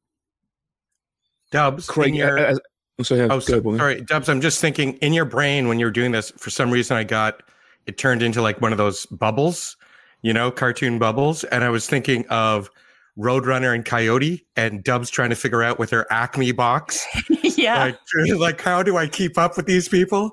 [1.51, 2.59] Dubs, Craig, your,
[3.03, 4.29] sorry, oh, so, sorry, Dubs.
[4.29, 6.31] I'm just thinking in your brain when you're doing this.
[6.39, 7.43] For some reason, I got
[7.87, 9.77] it turned into like one of those bubbles,
[10.23, 12.71] you know, cartoon bubbles, and I was thinking of
[13.19, 17.07] Roadrunner and Coyote, and Dubs trying to figure out with her Acme box.
[17.43, 17.85] yeah.
[17.85, 17.99] Like,
[18.39, 20.31] like, how do I keep up with these people?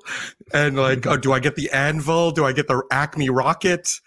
[0.52, 2.30] And like, oh, do I get the anvil?
[2.30, 4.00] Do I get the Acme rocket?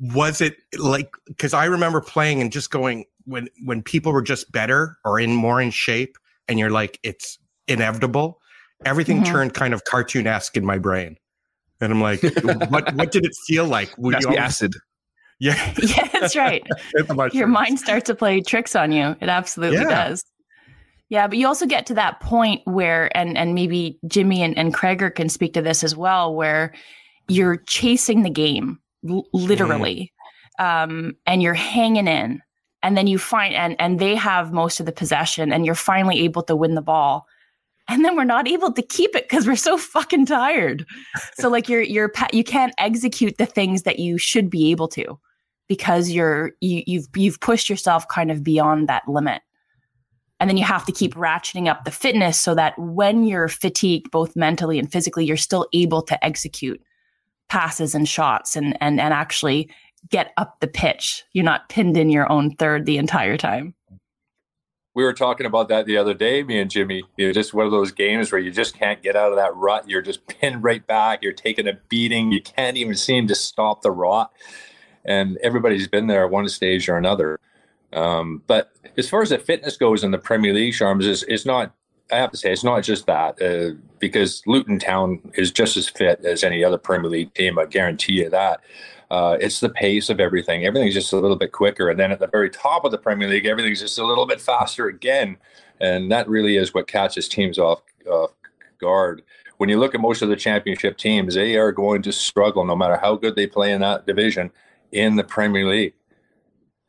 [0.00, 4.50] Was it like, because I remember playing and just going, when, when people were just
[4.50, 6.16] better or in more in shape,
[6.48, 7.38] and you're like, it's
[7.68, 8.40] inevitable,
[8.84, 9.32] everything mm-hmm.
[9.32, 11.16] turned kind of cartoonesque in my brain.
[11.80, 12.22] And I'm like,
[12.70, 13.96] what, what did it feel like?
[13.98, 14.74] Would That's you the acid.
[15.40, 15.74] Yeah.
[15.82, 16.66] yeah, that's right.
[17.32, 19.16] Your mind starts to play tricks on you.
[19.20, 20.08] It absolutely yeah.
[20.08, 20.24] does.
[21.10, 24.74] Yeah, but you also get to that point where, and and maybe Jimmy and, and
[24.74, 26.74] Craigor can speak to this as well, where
[27.28, 30.12] you're chasing the game l- literally,
[30.60, 30.64] mm.
[30.64, 32.42] um, and you're hanging in,
[32.82, 36.20] and then you find and and they have most of the possession, and you're finally
[36.20, 37.24] able to win the ball,
[37.88, 40.84] and then we're not able to keep it because we're so fucking tired.
[41.38, 45.18] so like you're you're you can't execute the things that you should be able to
[45.68, 49.42] because you're you, you've you've pushed yourself kind of beyond that limit.
[50.40, 54.10] And then you have to keep ratcheting up the fitness so that when you're fatigued
[54.10, 56.80] both mentally and physically you're still able to execute
[57.48, 59.70] passes and shots and and and actually
[60.10, 61.24] get up the pitch.
[61.32, 63.74] You're not pinned in your own third the entire time.
[64.94, 67.04] We were talking about that the other day me and jimmy.
[67.16, 69.88] You just one of those games where you just can't get out of that rut.
[69.88, 71.22] You're just pinned right back.
[71.22, 72.32] You're taking a beating.
[72.32, 74.32] You can't even seem to stop the rot
[75.04, 77.40] and everybody's been there at one stage or another.
[77.92, 81.46] Um, but as far as the fitness goes in the Premier League, Sharms is it's
[81.46, 81.74] not.
[82.10, 85.90] I have to say it's not just that uh, because Luton Town is just as
[85.90, 87.58] fit as any other Premier League team.
[87.58, 88.60] I guarantee you that.
[89.10, 90.64] Uh, it's the pace of everything.
[90.64, 93.28] Everything's just a little bit quicker, and then at the very top of the Premier
[93.28, 95.36] League, everything's just a little bit faster again,
[95.80, 98.32] and that really is what catches teams off, off
[98.80, 99.22] guard
[99.58, 102.76] when you look at most of the championship teams, they are going to struggle no
[102.76, 104.50] matter how good they play in that division
[104.92, 105.94] in the Premier League.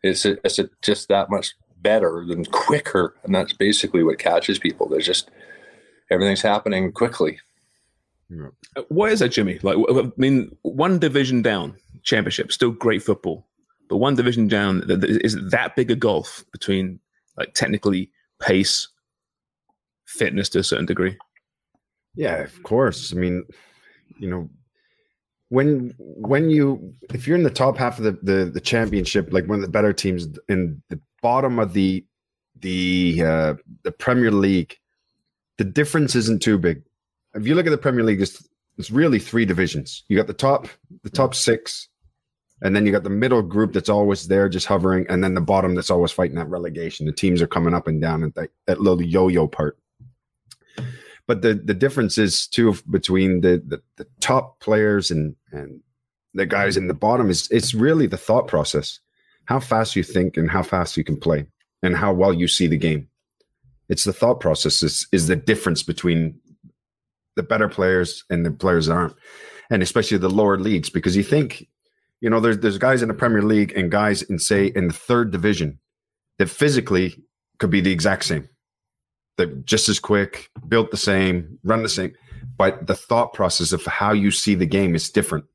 [0.02, 4.60] It's a, it's a, just that much better and quicker, and that's basically what catches
[4.60, 4.88] people.
[4.88, 5.30] There's just
[6.10, 7.40] everything's happening quickly.
[8.32, 9.60] Uh, why is that, Jimmy?
[9.64, 13.48] Like, I mean, one division down, championship, still great football,
[13.90, 17.00] but one division down is that big a gulf between
[17.38, 18.88] like technically pace,
[20.06, 21.18] fitness to a certain degree.
[22.16, 23.14] Yeah, of course.
[23.14, 23.46] I mean,
[24.20, 24.50] you know,
[25.50, 29.48] when when you if you're in the top half of the, the the, championship, like
[29.48, 32.06] one of the better teams in the bottom of the
[32.60, 34.78] the uh, the Premier League,
[35.58, 36.84] the difference isn't too big.
[37.34, 40.04] If you look at the Premier League, it's it's really three divisions.
[40.08, 40.68] You got the top
[41.04, 41.90] the top six,
[42.62, 45.42] and then you got the middle group that's always there, just hovering, and then the
[45.42, 47.08] bottom that's always fighting that relegation.
[47.08, 49.78] The teams are coming up and down at that, that little yo-yo part
[51.30, 55.80] but the the difference is too between the, the, the top players and and
[56.34, 59.00] the guys in the bottom is it's really the thought process.
[59.46, 61.46] How fast you think and how fast you can play
[61.84, 63.10] and how well you see the game.
[63.90, 66.40] It's the thought process is, is the difference between
[67.36, 69.16] the better players and the players that aren't
[69.70, 71.68] and especially the lower leagues because you think
[72.22, 74.94] you know there's there's guys in the premier league and guys in say in the
[74.94, 75.78] third division
[76.40, 77.24] that physically
[77.60, 78.50] could be the exact same
[79.40, 82.14] they're just as quick, built the same, run the same,
[82.58, 85.46] but the thought process of how you see the game is different.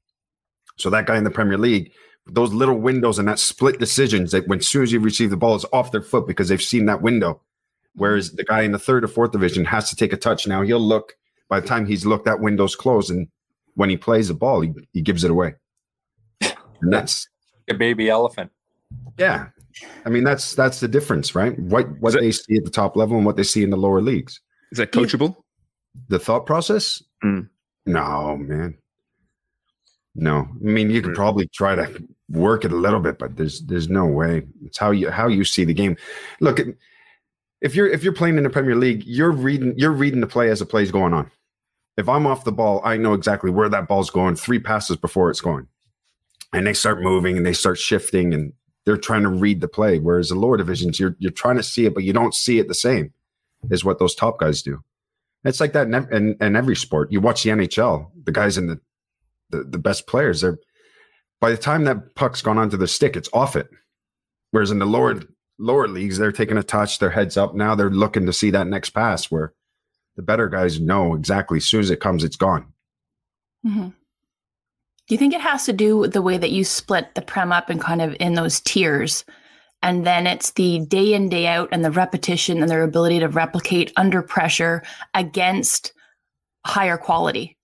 [0.77, 1.93] So that guy in the Premier League,
[2.27, 5.37] those little windows and that split decisions that when as soon as you receive the
[5.37, 7.41] ball, it's off their foot because they've seen that window.
[7.95, 10.47] Whereas the guy in the third or fourth division has to take a touch.
[10.47, 11.15] Now he'll look
[11.49, 13.29] by the time he's looked, that window's closed, and
[13.75, 15.55] when he plays the ball, he, he gives it away.
[16.81, 17.29] And that's
[17.71, 18.51] a baby elephant.
[19.17, 19.47] yeah.
[20.05, 21.59] I mean that's that's the difference, right?
[21.59, 24.01] What what they see at the top level and what they see in the lower
[24.01, 24.41] leagues.
[24.73, 25.37] Is that coachable?
[26.09, 27.03] The thought process?
[27.23, 27.49] Mm.
[27.87, 28.77] No, man.
[30.15, 30.49] No.
[30.51, 33.89] I mean, you could probably try to work it a little bit, but there's there's
[33.89, 34.43] no way.
[34.65, 35.97] It's how you how you see the game.
[36.41, 36.61] Look,
[37.61, 40.51] if you're if you're playing in the Premier League, you're reading you're reading the play
[40.51, 41.31] as the play's going on.
[41.97, 45.31] If I'm off the ball, I know exactly where that ball's going, three passes before
[45.31, 45.69] it's going.
[46.53, 48.53] And they start moving and they start shifting and
[48.85, 49.99] they're trying to read the play.
[49.99, 52.69] Whereas the lower divisions, you're you're trying to see it, but you don't see it
[52.69, 53.13] the same
[53.71, 54.83] as what those top guys do.
[55.45, 57.13] It's like that in, in, in every sport.
[57.13, 58.81] You watch the NHL, the guys in the,
[59.51, 60.59] the the best players, they're
[61.41, 63.69] by the time that puck's gone onto the stick, it's off it.
[64.51, 65.21] Whereas in the lower
[65.59, 67.55] lower leagues, they're taking a touch, their heads up.
[67.55, 69.53] Now they're looking to see that next pass where
[70.17, 72.73] the better guys know exactly as soon as it comes, it's gone.
[73.63, 73.89] hmm
[75.07, 77.53] Do you think it has to do with the way that you split the prem
[77.53, 79.25] up and kind of in those tiers?
[79.83, 83.29] And then it's the day in, day out and the repetition and their ability to
[83.29, 85.93] replicate under pressure against
[86.65, 87.59] higher quality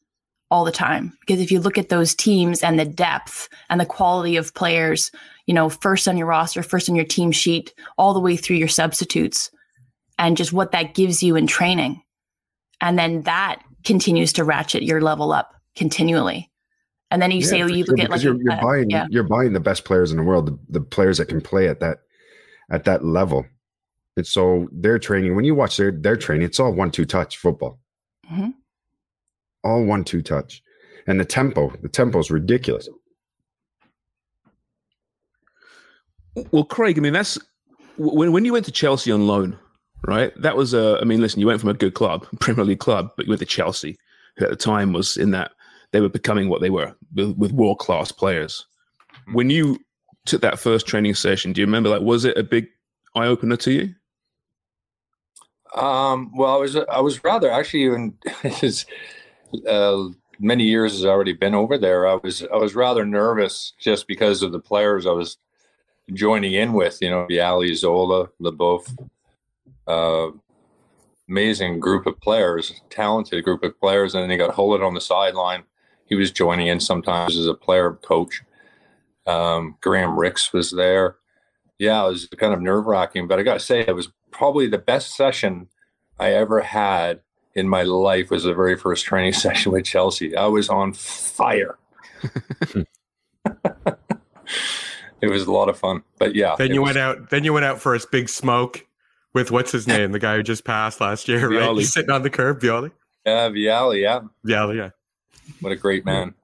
[0.51, 1.17] all the time.
[1.21, 5.11] Because if you look at those teams and the depth and the quality of players,
[5.47, 8.57] you know, first on your roster, first on your team sheet, all the way through
[8.57, 9.51] your substitutes,
[10.19, 12.03] and just what that gives you in training.
[12.83, 16.50] And then that continues to ratchet your level up continually.
[17.11, 18.53] And then you Yeah, say, oh, for you sure, look at like, because you're, you're
[18.53, 19.07] uh, buying yeah.
[19.11, 21.81] you're buying the best players in the world, the, the players that can play at
[21.81, 21.99] that
[22.71, 23.45] at that level.
[24.17, 27.37] And so their training, when you watch their their training, it's all one two touch
[27.37, 27.81] football,
[28.31, 28.55] Mhm.
[29.65, 30.63] all one two touch,
[31.07, 32.89] and the tempo, the tempo is ridiculous.
[36.53, 37.39] Well, Craig, I mean, that's
[37.97, 39.59] when when you went to Chelsea on loan,
[40.07, 40.33] right?
[40.41, 40.99] That was a.
[41.01, 43.41] I mean, listen, you went from a good club, Premier League club, but you went
[43.41, 43.99] to Chelsea,
[44.37, 45.53] who at the time was in that
[45.93, 48.67] they were becoming what they were with, with world class players.
[49.33, 49.79] When you
[50.27, 51.89] took that first training session, do you remember?
[51.89, 52.69] Like, was it a big
[53.15, 53.95] eye opener to you?
[55.75, 58.15] Um, well, I was I was rather actually even
[58.63, 58.87] as
[59.69, 62.07] uh, many years has already been over there.
[62.09, 65.37] I was I was rather nervous just because of the players I was
[66.13, 66.99] joining in with.
[67.01, 68.97] You know, Vialli, Zola, Leboeuf,
[69.87, 70.31] uh,
[71.29, 75.01] amazing group of players, talented group of players, and then they got Gullit on the
[75.01, 75.63] sideline.
[76.11, 78.43] He was joining in sometimes as a player coach.
[79.27, 81.17] Um, Graham Rix was there.
[81.79, 84.67] Yeah, it was kind of nerve wracking, but I got to say, it was probably
[84.67, 85.69] the best session
[86.19, 87.21] I ever had
[87.55, 88.29] in my life.
[88.31, 90.37] Was the very first training session with Chelsea.
[90.37, 91.79] I was on fire.
[92.75, 92.87] it
[95.23, 96.57] was a lot of fun, but yeah.
[96.59, 97.31] Then you was- went out.
[97.31, 98.85] Then you went out for a big smoke
[99.33, 101.77] with what's his name, the guy who just passed last year, right?
[101.77, 102.91] He's sitting on the curb, Vialli.
[103.25, 104.03] Yeah, Vialli.
[104.03, 104.91] Yeah, Vialli, yeah.
[105.61, 106.35] What a great man.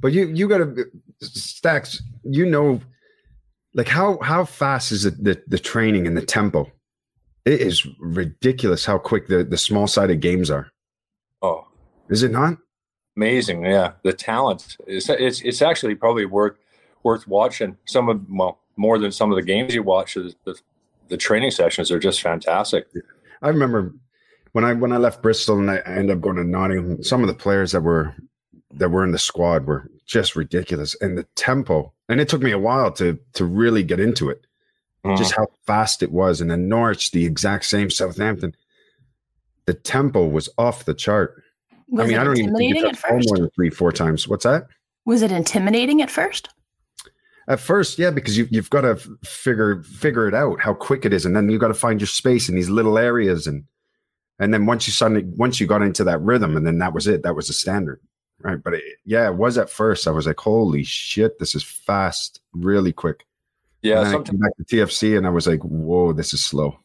[0.00, 0.86] But you you got to
[1.20, 2.02] stacks.
[2.24, 2.80] You know,
[3.74, 6.70] like how how fast is it the the training and the tempo?
[7.44, 10.70] It is ridiculous how quick the the small sided games are.
[11.42, 11.66] Oh,
[12.08, 12.58] Is it not?
[13.16, 16.56] amazing yeah the talent it's it's, it's actually probably worth
[17.02, 20.58] worth watching some of well more than some of the games you watch the, the,
[21.08, 22.86] the training sessions are just fantastic
[23.42, 23.92] I remember
[24.52, 27.02] when I when I left Bristol and I ended up going to Nottingham.
[27.02, 28.14] Some of the players that were
[28.74, 31.92] that were in the squad were just ridiculous, and the tempo.
[32.08, 34.46] And it took me a while to to really get into it,
[35.04, 35.16] uh-huh.
[35.16, 36.40] just how fast it was.
[36.40, 37.90] And then Norwich, the exact same.
[37.90, 38.54] Southampton,
[39.66, 41.42] the tempo was off the chart.
[41.88, 43.28] Was I mean, it I don't even think intimidating you at touched ball first?
[43.28, 44.28] more than three, four times.
[44.28, 44.66] What's that?
[45.04, 46.48] Was it intimidating at first?
[47.48, 51.12] At first, yeah, because you, you've got to figure figure it out how quick it
[51.12, 53.64] is, and then you've got to find your space in these little areas, and
[54.42, 57.06] and then once you suddenly once you got into that rhythm, and then that was
[57.06, 57.22] it.
[57.22, 58.00] That was the standard,
[58.40, 58.62] right?
[58.62, 60.06] But it, yeah, it was at first.
[60.08, 63.24] I was like, holy shit, this is fast, really quick.
[63.82, 66.44] Yeah, and then I came back to TFC, and I was like, whoa, this is
[66.44, 66.78] slow.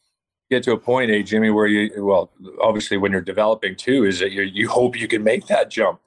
[0.50, 4.20] get to a point eh jimmy where you well obviously when you're developing too is
[4.20, 6.00] that you you hope you can make that jump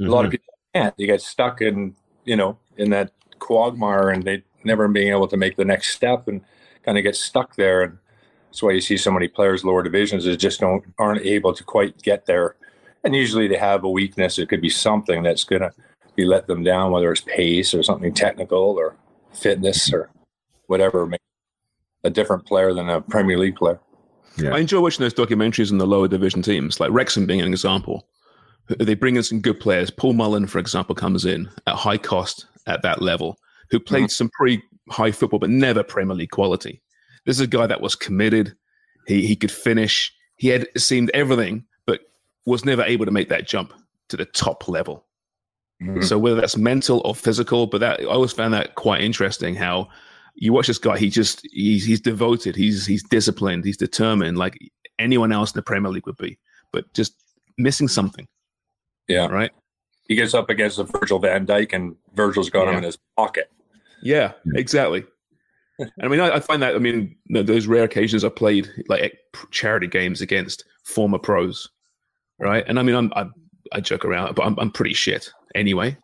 [0.00, 0.34] a lot of Mhm.
[0.34, 5.12] people can't they get stuck in you know in that quagmire and they never being
[5.16, 6.40] able to make the next step and
[6.84, 7.98] kind of get stuck there and
[8.52, 11.64] that's why you see so many players lower divisions is just don't aren't able to
[11.64, 12.54] quite get there
[13.02, 15.72] and usually they have a weakness it could be something that's going to
[16.16, 18.94] be let them down whether it's pace or something technical or
[19.32, 20.10] fitness or
[20.66, 21.20] whatever make
[22.04, 23.80] a different player than a premier league player
[24.36, 24.54] Yeah.
[24.54, 28.06] I enjoy watching those documentaries on the lower division teams, like Wrexham being an example,
[28.78, 29.90] they bring in some good players.
[29.90, 33.38] Paul Mullin, for example, comes in at high cost at that level,
[33.70, 34.08] who played mm-hmm.
[34.08, 36.81] some pretty high football, but never Premier League quality.
[37.26, 38.54] This is a guy that was committed.
[39.06, 40.12] He he could finish.
[40.36, 42.00] He had seemed everything, but
[42.46, 43.72] was never able to make that jump
[44.08, 45.06] to the top level.
[45.82, 46.02] Mm-hmm.
[46.02, 49.54] So whether that's mental or physical, but that I always found that quite interesting.
[49.54, 49.88] How
[50.34, 54.58] you watch this guy, he just he's he's devoted, he's he's disciplined, he's determined, like
[54.98, 56.38] anyone else in the Premier League would be,
[56.72, 57.14] but just
[57.58, 58.26] missing something.
[59.08, 59.26] Yeah.
[59.26, 59.50] Right.
[60.08, 63.50] He gets up against a Virgil van Dijk, and Virgil's got him in his pocket.
[64.02, 65.04] Yeah, exactly.
[66.02, 66.74] I mean, I, I find that.
[66.74, 69.18] I mean, those rare occasions I played like
[69.50, 71.68] charity games against former pros,
[72.38, 72.64] right?
[72.68, 73.26] And I mean, I'm I,
[73.72, 75.96] I joke around, but I'm I'm pretty shit anyway.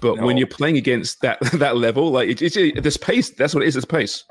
[0.00, 3.30] But when you're playing against that that level, like it, it's this pace.
[3.30, 3.76] That's what it is.
[3.76, 4.24] It's pace.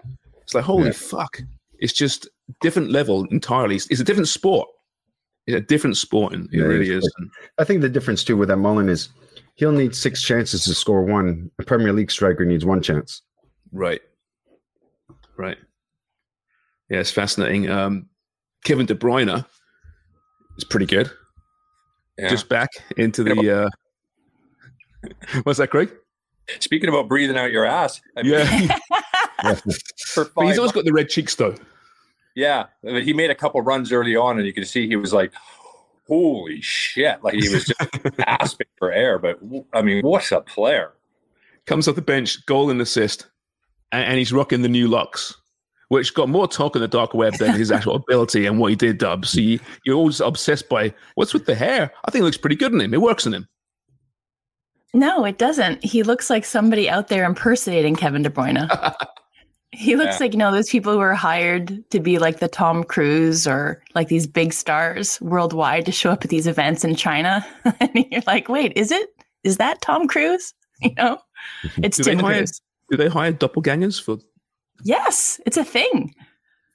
[0.44, 0.92] It's like holy Yeah.
[0.92, 1.42] fuck.
[1.80, 2.28] It's just
[2.62, 3.76] different level entirely.
[3.76, 4.68] It's, it's a different sport.
[5.46, 7.10] It's a different sport, and it Yeah, really is.
[7.58, 9.10] I think the difference too with that Mullin is
[9.56, 11.50] he'll need six chances to score one.
[11.60, 13.22] A Premier League striker needs one chance.
[13.72, 14.02] Right.
[15.38, 15.58] Right.
[16.90, 17.70] Yeah, it's fascinating.
[17.70, 18.08] Um,
[18.64, 19.46] Kevin De Bruyne
[20.58, 21.12] is pretty good.
[22.18, 22.30] Yeah.
[22.30, 23.70] Just back into the.
[25.04, 25.10] Uh,
[25.44, 25.92] what's that, Craig?
[26.60, 29.60] Speaking about breathing out your ass, I mean, Yeah,
[30.48, 31.56] he's always got the red cheeks though.
[32.36, 34.96] Yeah, I mean, he made a couple runs early on, and you could see he
[34.96, 35.34] was like,
[36.08, 37.82] "Holy shit!" Like he was just
[38.18, 39.20] gasping for air.
[39.20, 39.40] But
[39.74, 40.94] I mean, what a player!
[41.66, 43.28] Comes off the bench, goal and assist,
[43.92, 45.36] and, and he's rocking the new locks,
[45.90, 48.76] which got more talk on the dark web than his actual ability and what he
[48.76, 48.98] did.
[48.98, 51.92] Dubs, so you, you're always obsessed by what's with the hair.
[52.06, 52.94] I think it looks pretty good on him.
[52.94, 53.48] It works on him.
[54.94, 55.84] No, it doesn't.
[55.84, 58.68] He looks like somebody out there impersonating Kevin De Bruyne.
[59.72, 60.20] he looks Yeah.
[60.22, 63.84] like, you know, those people who are hired to be like the Tom Cruise or
[63.96, 67.46] like these big stars worldwide to show up at these events in China.
[67.80, 69.10] and you're like, wait, is it?
[69.44, 70.54] Is that Tom Cruise?
[70.82, 71.18] You know,
[71.78, 72.38] it's Do they Tim hire?
[72.38, 72.62] Cruise.
[72.90, 74.18] Do they hire doppelgangers for?
[74.84, 76.14] Yes, it's a thing.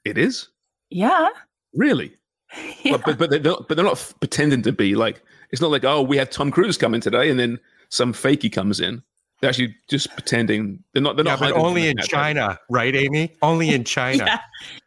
[0.05, 0.49] It is
[0.89, 1.27] Yeah.
[1.73, 2.17] really.
[2.83, 2.97] Yeah.
[2.97, 5.23] But, but but they're not, but they're not f- pretending to be like.
[5.49, 8.79] It's not like oh we have Tom Cruise coming today and then some fakey comes
[8.79, 9.01] in.
[9.41, 10.83] They're actually just pretending.
[10.93, 11.15] They're not.
[11.15, 11.39] They're Yeah, not.
[11.39, 12.07] but only from in that.
[12.09, 13.33] China, right, Amy?
[13.41, 14.23] Only in China.
[14.27, 14.39] Yeah.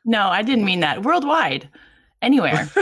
[0.05, 1.03] No, I didn't mean that.
[1.03, 1.69] Worldwide.
[2.23, 2.71] Anywhere.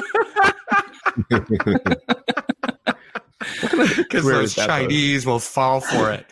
[3.70, 4.72] Because those is that, though?
[4.82, 6.26] Chinese will fall for it.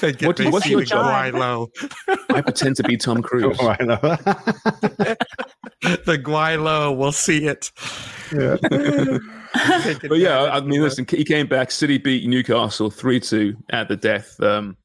[0.00, 1.34] They get What do you- what's your see the job?
[1.34, 1.68] Guaylo.
[2.34, 3.56] I pretend to be Tom Cruise.
[3.60, 3.76] I.
[5.80, 7.70] The Guaylo will see it.
[9.82, 11.70] Take But yeah, I I mean, listen, he came back.
[11.70, 14.76] City beat Newcastle three two at the death, um,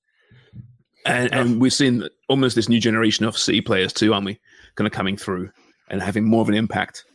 [1.05, 4.39] and and we've seen almost this new generation of City players too, aren't we?
[4.75, 5.49] Kind of coming through
[5.89, 7.05] and having more of an impact.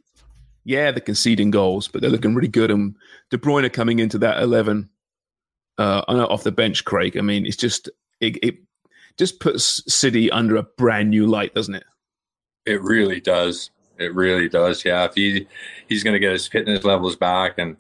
[0.64, 2.70] Yeah, they're conceding goals, but they're looking really good.
[2.70, 2.94] And
[3.30, 4.90] De Bruyne coming into that eleven
[5.78, 7.16] uh, on- off the bench, Craig.
[7.16, 7.88] I mean, it's just
[8.20, 8.56] it, it
[9.16, 11.84] just puts City under a brand new light, doesn't it?
[12.66, 13.70] It really does.
[13.98, 14.84] It really does.
[14.84, 15.46] Yeah, if he
[15.88, 17.76] he's going to get his fitness levels back, and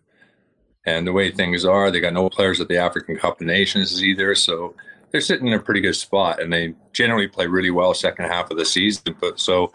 [0.86, 4.02] and the way things are, they got no players at the African Cup of Nations
[4.02, 4.74] either, so
[5.10, 8.50] they're sitting in a pretty good spot, and they generally play really well second half
[8.50, 9.14] of the season.
[9.20, 9.72] But so,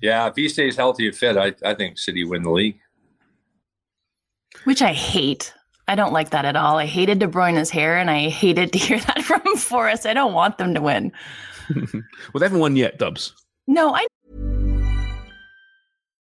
[0.00, 2.78] yeah, if he stays healthy and fit, I I think City win the league.
[4.64, 5.54] Which I hate.
[5.90, 6.78] I don't like that at all.
[6.78, 10.06] I hated De Bruyne's hair and I hated to hear that from Forrest.
[10.06, 11.10] I don't want them to win.
[11.74, 13.34] well, they haven't won yet, Dubs.
[13.66, 14.06] No, I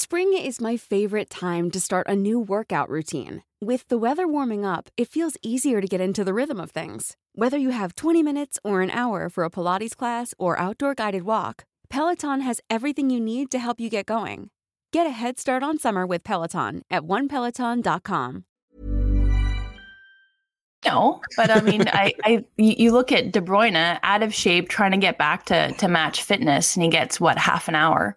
[0.00, 3.42] Spring is my favorite time to start a new workout routine.
[3.60, 7.16] With the weather warming up, it feels easier to get into the rhythm of things.
[7.34, 11.24] Whether you have 20 minutes or an hour for a Pilates class or outdoor guided
[11.24, 14.50] walk, Peloton has everything you need to help you get going.
[14.92, 18.44] Get a head start on summer with Peloton at onepeloton.com.
[20.86, 24.92] No, but I mean, I, I, you look at De Bruyne out of shape, trying
[24.92, 28.16] to get back to to match fitness, and he gets what half an hour,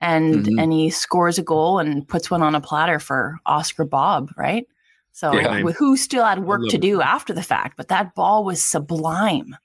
[0.00, 0.60] and Mhm.
[0.62, 4.66] and he scores a goal and puts one on a platter for Oscar Bobb, right?
[5.12, 5.60] So Yeah.
[5.60, 6.80] who still had work to it.
[6.80, 9.56] do after the fact, but that ball was sublime.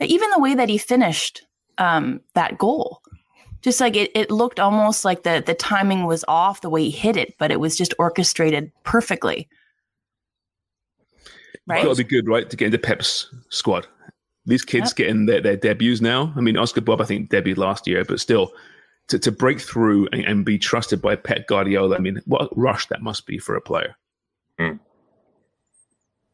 [0.00, 1.42] Even the way that he finished
[1.78, 3.02] um, that goal,
[3.62, 6.90] just like it, it looked almost like the the timing was off the way he
[6.90, 9.48] hit it, but it was just orchestrated perfectly.
[11.66, 11.82] Right?
[11.84, 13.86] To be good, right, to get into Pep's squad.
[14.46, 14.96] These kids Yep.
[14.96, 16.32] getting their, their debuts now.
[16.36, 18.52] I mean, Oscar Bobb, I think, debuted last year, but still,
[19.10, 22.48] to, to break through and, and be trusted by Pep Guardiola, I mean, what a
[22.56, 23.94] rush that must be for a player.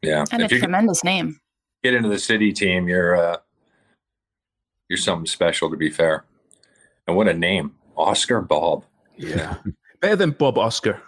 [0.01, 0.25] Yeah.
[0.31, 1.39] And a if you tremendous name.
[1.83, 3.37] get into the city team, you're uh,
[4.89, 5.69] you're something special.
[5.69, 6.23] To be fair,
[7.07, 8.85] and what a name, Oscar Bobb.
[9.17, 9.55] Yeah.
[10.01, 11.01] Better than Bob Oscar,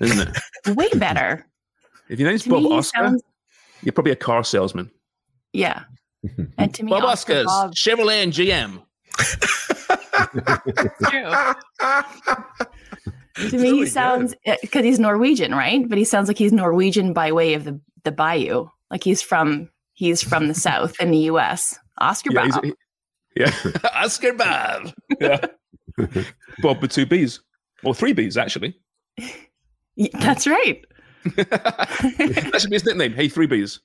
[0.00, 0.76] isn't it?
[0.76, 1.44] Way better.
[2.08, 3.22] if your name's To Bob he Oscar, sounds-
[3.82, 4.90] you're probably a car salesman.
[5.52, 5.82] Yeah.
[6.58, 8.82] And to me, Bob Oscar Oscars, Bob- Chevrolet and GM.
[13.50, 15.88] To me, he sounds eh, because he's Norwegian, right?
[15.88, 18.68] But he sounds like he's Norwegian by way of the the bayou.
[18.90, 21.78] Like he's from he's from the south in the U.S.
[21.98, 22.64] Oscar Yeah, Bob.
[22.64, 22.74] he-
[23.36, 23.52] yeah.
[23.94, 24.92] Oscar Bobb.
[25.20, 25.44] Yeah.
[26.62, 27.40] Bob with two B's.
[27.84, 28.78] Or three B's, actually.
[29.96, 30.82] Y- That's right.
[31.36, 33.12] that should be his nickname.
[33.12, 33.80] Hey, three B's.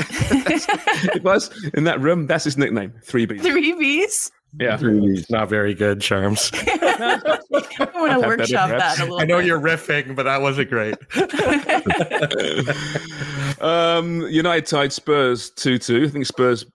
[0.00, 2.26] it was in that room.
[2.26, 2.92] That's his nickname.
[3.04, 3.42] Three B's.
[3.42, 4.30] Three B's.
[4.58, 4.78] Yeah.
[5.28, 6.50] Not very good, Sharms.
[6.54, 8.82] I want to I've had better workshop reps.
[8.82, 9.20] that a little.
[9.20, 9.46] I know bit.
[9.46, 10.94] you're riffing, but that wasn't great.
[13.60, 16.04] um, United tied Spurs 2 2.
[16.04, 16.66] I think Spurs a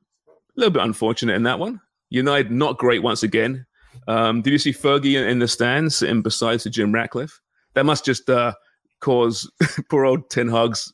[0.56, 1.82] little bit unfortunate in that one.
[2.10, 3.66] United not great once again.
[4.08, 7.40] Um, did you see Fergie in, in the stands sitting beside Sir Jim Ratcliffe?
[7.74, 8.54] That must just uh,
[9.00, 9.50] cause
[9.90, 10.92] poor old Ten Hag's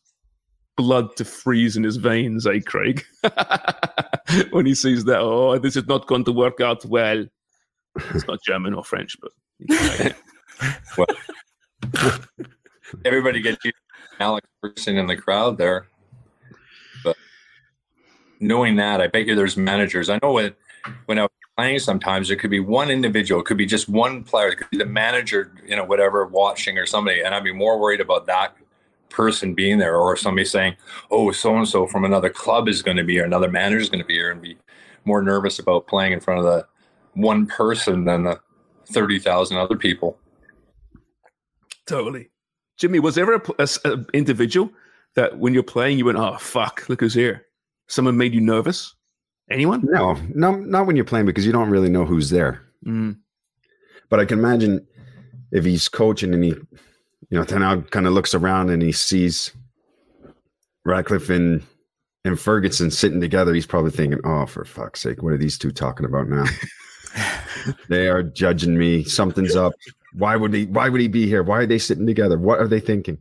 [0.77, 3.03] blood to freeze in his veins, eh, Craig?
[4.51, 7.25] when he sees that, oh, this is not going to work out well.
[8.13, 9.31] It's not German or French, but
[10.97, 11.07] well,
[13.05, 13.77] Everybody gets used
[14.17, 15.87] to Alex person in the crowd there,
[17.03, 17.17] but
[18.39, 20.09] knowing that, I bet you there's managers.
[20.09, 20.55] I know when
[21.05, 24.23] when I was playing, sometimes it could be one individual, it could be just one
[24.23, 27.53] player, it could be the manager, you know, whatever, watching or somebody, and I'd be
[27.53, 28.55] more worried about that
[29.09, 30.75] person being there or somebody saying,
[31.11, 33.89] "Oh, so and so from another club is going to be here, another manager is
[33.89, 34.57] going to be here," and be
[35.05, 36.67] more nervous about playing in front of the
[37.13, 38.39] one person than the
[38.91, 40.17] thirty thousand other people.
[41.85, 42.29] Totally.
[42.77, 44.69] Jimmy, was there ever a, pl- a s- a individual
[45.15, 47.45] that when you're playing, you went, oh, fuck, look who's here?
[47.87, 48.93] Someone made you nervous?
[49.49, 49.81] Anyone?
[49.83, 52.61] No, no, not when you're playing because you don't really know who's there.
[52.85, 53.17] Mm.
[54.09, 54.85] But I can imagine
[55.51, 56.53] if he's coaching and he,
[57.29, 59.51] you know, then kind of looks around and he sees
[60.85, 61.63] Ratcliffe and
[62.23, 63.53] and Ferguson sitting together.
[63.53, 66.45] He's probably thinking, "Oh, for fuck's sake, what are these two talking about now?
[67.89, 69.03] they are judging me.
[69.03, 69.73] Something's up.
[70.13, 70.65] Why would he?
[70.65, 71.43] Why would he be here?
[71.43, 72.37] Why are they sitting together?
[72.37, 73.17] What are they thinking?"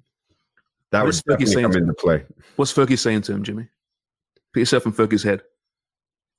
[0.93, 2.25] That would Fergie saying come into play.
[2.55, 3.69] What's Fergie saying to him, Jimmy?
[4.55, 5.43] Put yourself in Fergie's head.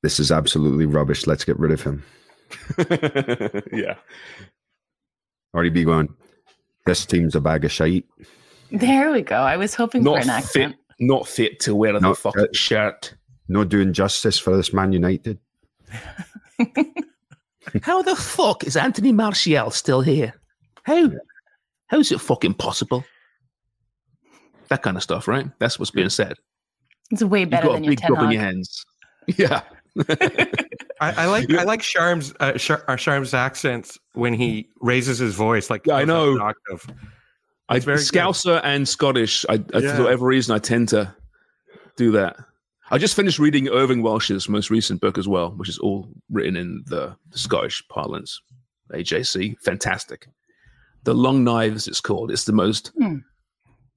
[0.04, 1.28] This is absolutely rubbish.
[1.28, 2.04] Let's get rid of him.
[3.74, 3.96] yeah.
[5.54, 6.10] Already be going,
[6.88, 8.06] "This team's a bag of shite."
[8.72, 9.36] There we go.
[9.36, 13.14] I was hoping for Not an fit, not fit to wear the fucking uh, shirt.
[13.48, 15.40] Not doing justice for this Man United.
[17.82, 20.34] How the fuck is Anthony Martial still here?
[20.84, 21.12] How?
[21.88, 23.06] How's it fucking possible?
[24.68, 25.48] That kind of stuff, right?
[25.60, 26.36] That's what's being said.
[27.12, 28.86] It's way better You've better got a than your big ten job in your hands.
[29.28, 29.62] Yeah.
[31.00, 35.36] I, I like I like Sharm's uh, Char- uh, Sharm's accents when he raises his
[35.36, 35.70] voice.
[35.70, 36.40] Like Yeah, I know.
[36.40, 36.88] octave.
[37.70, 38.06] I It's very good.
[38.08, 39.46] Scouser and Scottish.
[39.50, 39.96] I, I Yeah.
[39.96, 41.14] for whatever reason, I tend to
[41.98, 42.38] do that.
[42.90, 46.56] I just finished reading Irvine Welsh's most recent book as well, which is all written
[46.56, 48.40] in the, the Scottish parlance.
[48.94, 50.28] AJC, fantastic.
[51.04, 52.32] The Long Knives, it's called.
[52.32, 52.94] It's the most.
[52.98, 53.18] Hmm.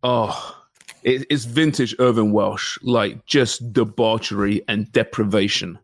[0.03, 0.57] Oh,
[1.05, 5.79] it, it's vintage Irvine Welsh, like just debauchery and deprivation.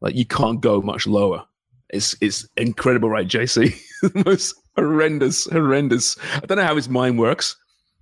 [0.00, 1.44] Like you can't go much lower.
[1.90, 3.78] It's it's incredible, right, JC?
[4.02, 6.16] the most horrendous, horrendous.
[6.34, 7.56] I don't know how his mind works,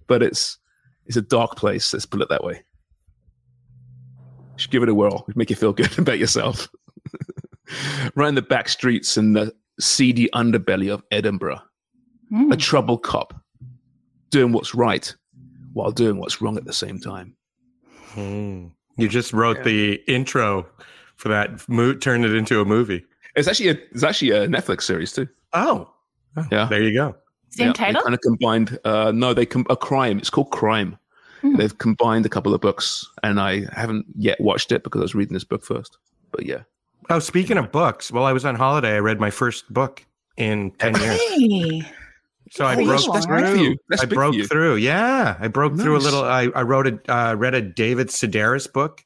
[0.06, 0.58] but it's
[1.06, 1.92] it's a dark place.
[1.92, 2.62] Let's put it that way.
[4.54, 5.24] You should give it a whirl.
[5.28, 6.68] It'd make you feel good about yourself.
[8.14, 11.60] right in the back streets and the seedy underbelly of Edinburgh,
[12.30, 12.50] Hmm.
[12.52, 13.34] a troubled cop
[14.30, 15.14] doing what's right
[15.74, 17.36] while doing what's wrong at the same time.
[18.12, 18.68] Hmm.
[18.96, 20.66] You just wrote the intro
[21.16, 21.68] for that.
[21.68, 23.04] Mo- turned it into a movie.
[23.36, 25.28] It's actually a it's actually a Netflix series too.
[25.52, 25.90] Oh,
[26.52, 26.66] Yeah.
[26.66, 27.14] there you go.
[27.50, 28.02] Same title?
[28.02, 28.78] Kind of combined.
[28.84, 30.18] Uh, no, they com- a crime.
[30.18, 30.98] It's called Crime.
[31.40, 31.56] Hmm.
[31.56, 35.14] They've combined a couple of books, and I haven't yet watched it because I was
[35.14, 35.98] reading this book first.
[36.32, 36.62] But yeah,
[37.10, 40.04] Oh, speaking of books, while I was on holiday, I read my first book
[40.36, 41.20] in ten years.
[41.20, 41.82] Hey.
[42.50, 43.62] So I Oh, broke that's- that's through.
[43.62, 43.76] you.
[43.88, 44.76] That's I broke through.
[44.76, 46.24] Yeah, I broke through a little.
[46.24, 49.04] I, I wrote a uh, read a David Sedaris book,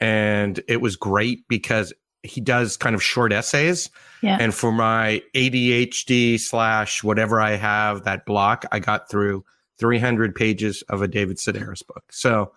[0.00, 1.92] and it was great because
[2.22, 3.90] he does kind of short essays.
[4.22, 4.36] Yeah.
[4.40, 9.44] And for my ADHD slash whatever I have that block, I got through
[9.78, 12.04] 300 pages of a David Sedaris book.
[12.10, 12.52] So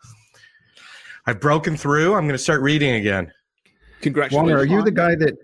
[1.25, 2.15] I've broken through.
[2.15, 3.31] I'm going to start reading again.
[4.01, 4.51] Congratulations.
[4.51, 5.35] Walner, are you the guy that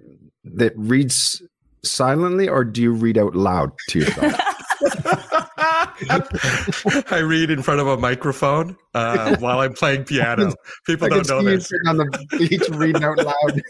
[0.43, 1.41] that reads
[1.84, 4.34] silently, or do you read out loud to yourself?
[7.12, 10.53] I read in front of a microphone uh, while I'm playing piano.
[10.86, 11.68] People I don't know see you this.
[11.70, 12.05] sitting on the
[12.38, 13.62] beach reading out loud.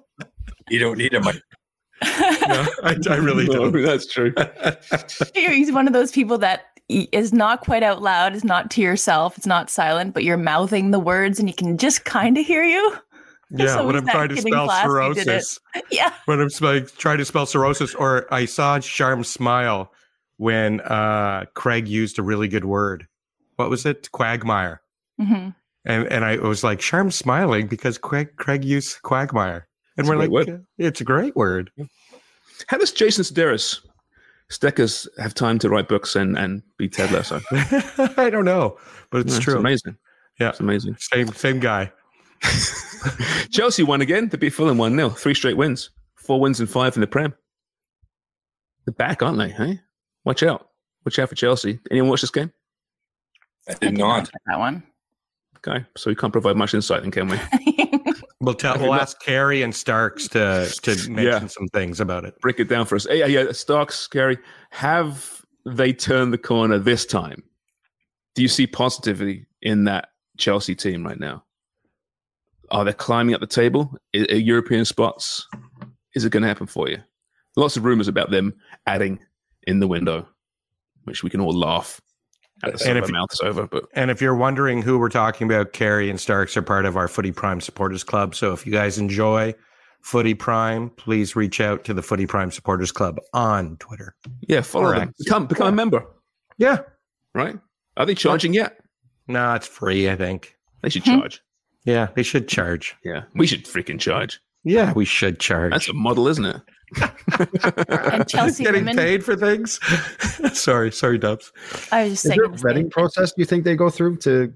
[0.68, 1.36] You don't need a mic.
[2.02, 3.82] No, I, I really No, don't.
[3.84, 4.34] that's true.
[5.32, 9.38] He's one of those people that is not quite out loud, is not to yourself,
[9.38, 12.64] it's not silent, but you're mouthing the words and you can just kind of hear
[12.64, 12.96] you.
[13.50, 15.44] Yeah, So when is I'm trying to spell class who did it?
[15.44, 15.60] cirrhosis.
[15.92, 16.12] Yeah.
[16.24, 19.92] When I'm spelling, trying to spell cirrhosis, or I saw Sharm smile
[20.38, 23.06] when uh, Craig used a really good word.
[23.56, 24.10] What was it?
[24.12, 24.80] Quagmire.
[25.18, 25.50] hmm
[25.84, 29.66] And and I was like, Sharm's smiling because Craig Craig used quagmire.
[29.96, 30.66] And It's we're great like, word.
[30.78, 31.70] it's a great word.
[32.66, 33.80] How does Jason Sedaris
[34.50, 37.40] Steckers have time to write books and, and be Ted Lasso?
[38.16, 38.78] I don't know,
[39.10, 39.58] but it's Yeah, true.
[39.58, 39.96] amazing.
[40.38, 40.50] Yeah.
[40.50, 40.96] It's amazing.
[40.98, 41.90] Same same guy.
[43.50, 45.08] Chelsea won again to beat Fulham 1 0.
[45.10, 45.90] Three straight wins.
[46.14, 47.34] Four wins and five in the Prem.
[48.84, 49.48] They're back, aren't they?
[49.48, 49.80] Hey?
[50.26, 50.68] Watch out.
[51.06, 51.78] Watch out for Chelsea.
[51.90, 52.52] Anyone watch this game?
[53.68, 54.24] I did not.
[54.24, 54.82] Get that one.
[55.58, 55.84] Okay.
[55.96, 57.38] So we can't provide much insight then, can we?
[58.38, 58.78] We'll tell.
[58.78, 61.46] We'll ask Carrie and Starks to to mention Yeah.
[61.46, 62.38] some things about it.
[62.40, 63.06] Break it down for us.
[63.10, 63.50] Yeah, yeah.
[63.52, 64.36] Starks, Gary,
[64.70, 67.42] have they turned the corner this time?
[68.34, 71.44] Do you see positivity in that Chelsea team right now?
[72.70, 73.96] Are they climbing up the table?
[74.14, 75.48] Are European spots?
[76.14, 76.98] Is it going to happen for you?
[77.56, 78.52] Lots of rumors about them
[78.86, 79.18] adding
[79.66, 80.28] in the window,
[81.04, 82.00] which we can all laugh
[82.62, 83.66] at the side And if- mouths over.
[83.66, 86.96] But And if you're wondering who we're talking about, Carrie and Starks are part of
[86.96, 88.34] our Footy Prime Supporters Club.
[88.34, 89.54] So if you guys enjoy
[90.02, 94.14] Footy Prime, please reach out to the Footy Prime Supporters Club on Twitter.
[94.48, 94.98] yeah, follow them.
[95.00, 95.18] Correct.
[95.18, 96.06] Become become a member,
[96.58, 96.78] Yeah.
[97.34, 97.58] right?
[97.96, 98.78] Are they charging yet?
[99.26, 100.54] No, it's free, I think.
[100.82, 101.18] They should hmm.
[101.18, 101.42] charge.
[101.84, 102.94] Yeah, they should charge.
[103.04, 104.40] Yeah, we should freaking charge.
[104.64, 105.72] Yeah, we should charge.
[105.72, 106.60] That's a model, isn't it?
[107.38, 108.96] And Chelsea Getting women.
[108.96, 109.80] paid for things.
[110.58, 111.52] sorry, sorry, Dubs.
[111.92, 112.40] I was just Is saying.
[112.40, 113.30] there a vetting process?
[113.32, 114.52] Do you think they go through to,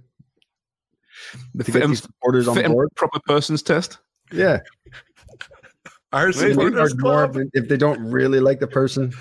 [1.55, 2.89] The to get these supporters on board?
[2.97, 3.99] proper persons test.
[4.33, 4.59] Yeah,
[6.13, 7.37] Our Maybe supporters club.
[7.37, 9.13] if- if they don't really like the person.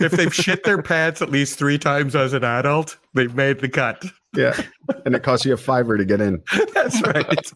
[0.00, 3.68] if they've shit their pants at least three times as an adult, they've made the
[3.68, 4.04] cut.
[4.34, 4.60] Yeah,
[5.04, 6.42] and it costs you a fiver to get in.
[6.74, 7.52] That's right.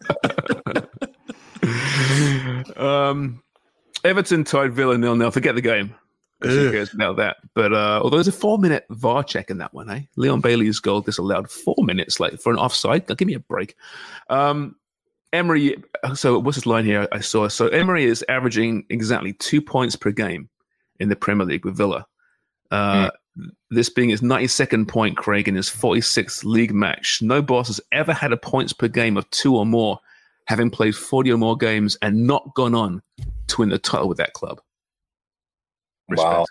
[2.77, 3.41] Um,
[4.07, 5.31] Everton tied Villa nil nil.
[5.31, 5.93] Forget the game.
[6.41, 7.37] Who cares about that?
[7.55, 10.01] But uh, although there's a four minute VAR check in that one, eh?
[10.17, 13.09] Leon Bailey's goal disallowed four minutes like for an offside.
[13.09, 13.75] Now, give me a break.
[14.29, 14.75] Um,
[15.33, 15.81] Emery.
[16.13, 17.07] So what's his line here?
[17.11, 17.47] I saw.
[17.47, 20.47] So Emery is averaging exactly two points per game
[20.99, 22.05] in the Premier League with Villa.
[22.71, 23.09] Uh,
[23.69, 27.21] This being his 92nd point, Craig, in his 46th league match.
[27.21, 29.99] No boss has ever had a points per game of two or more,
[30.47, 33.01] having played 40 or more games and not gone on
[33.47, 34.61] to win the title with that club.
[36.09, 36.45] Wow.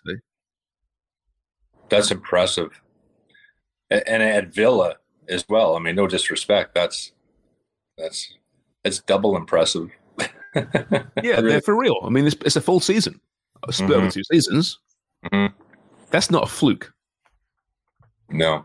[1.89, 2.81] That's impressive.
[3.91, 4.97] And at Villa
[5.29, 5.77] as well.
[5.77, 6.75] I mean, no disrespect.
[6.75, 7.13] That's
[7.97, 8.35] that's
[8.85, 9.91] that's double impressive.
[11.23, 11.97] Yeah, they're for real.
[12.03, 13.21] I mean, it's, it's a full season,
[13.69, 14.13] a split over Mhm.
[14.13, 14.79] two seasons.
[15.31, 15.53] Mhm.
[16.11, 16.93] That's not a fluke.
[18.31, 18.65] No.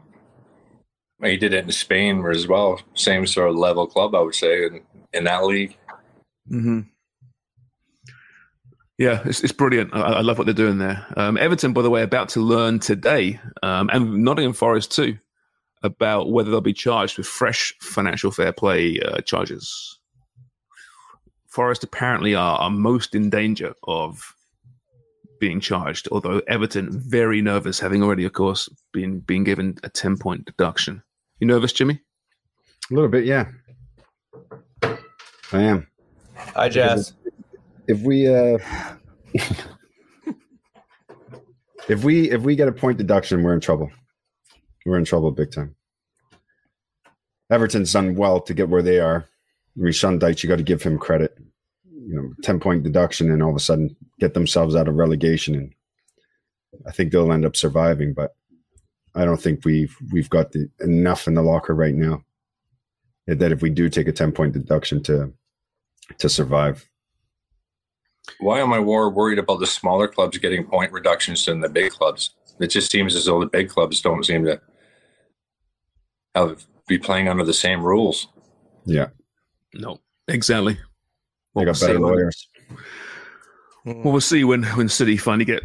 [1.24, 2.82] He did it in Spain as well.
[2.94, 4.82] Same sort of level club, I would say, in,
[5.14, 5.78] in that league.
[6.52, 6.82] Mm-hmm.
[8.98, 9.94] Yeah, it's, it's brilliant.
[9.94, 11.06] I, I love what they're doing there.
[11.18, 15.18] Um, Everton, by the way, about to learn today, um, and Nottingham Forest too,
[15.84, 20.00] about whether they'll be charged with fresh financial fair play uh, charges.
[21.48, 24.36] Forest apparently are, are most in danger of
[25.40, 30.18] being charged, although Everton very nervous, having already, of course, been been given a ten
[30.18, 31.02] point deduction.
[31.42, 32.00] You nervous, Jimmy?
[32.92, 33.48] A little bit, yeah.
[34.84, 35.88] I am.
[36.36, 37.14] Hi, Jazz.
[37.88, 38.60] If we uh
[41.90, 43.90] if we if we get a point deduction, we're in trouble.
[44.86, 45.76] We're in trouble big time.
[47.50, 49.26] Everton's done well to get where they are.
[49.76, 51.36] I mean, Sean Dyche, you got to give him credit.
[51.92, 55.56] You know, ten point deduction, and all of a sudden get themselves out of relegation,
[55.56, 55.74] and
[56.86, 58.14] I think they'll end up surviving.
[58.14, 58.36] But
[59.16, 62.24] I don't think we've we've got the, enough in the locker right now
[63.28, 65.32] that if we do take a ten point deduction to
[66.18, 66.88] to survive.
[68.40, 71.92] Why am I more worried about the smaller clubs getting point reductions than the big
[71.92, 72.32] clubs?
[72.60, 74.62] It just seems as though the big clubs don't seem to
[76.36, 78.28] have be playing under the same rules.
[78.86, 79.08] Yeah,
[79.74, 80.74] No, exactly.
[81.56, 82.48] they got we'll see better when- lawyers.
[83.84, 83.94] Hmm.
[84.04, 85.64] Well, we'll see when when City finally get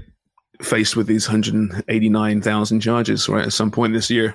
[0.63, 3.47] faced with these 189,000 charges, right?
[3.47, 4.35] At some point this year,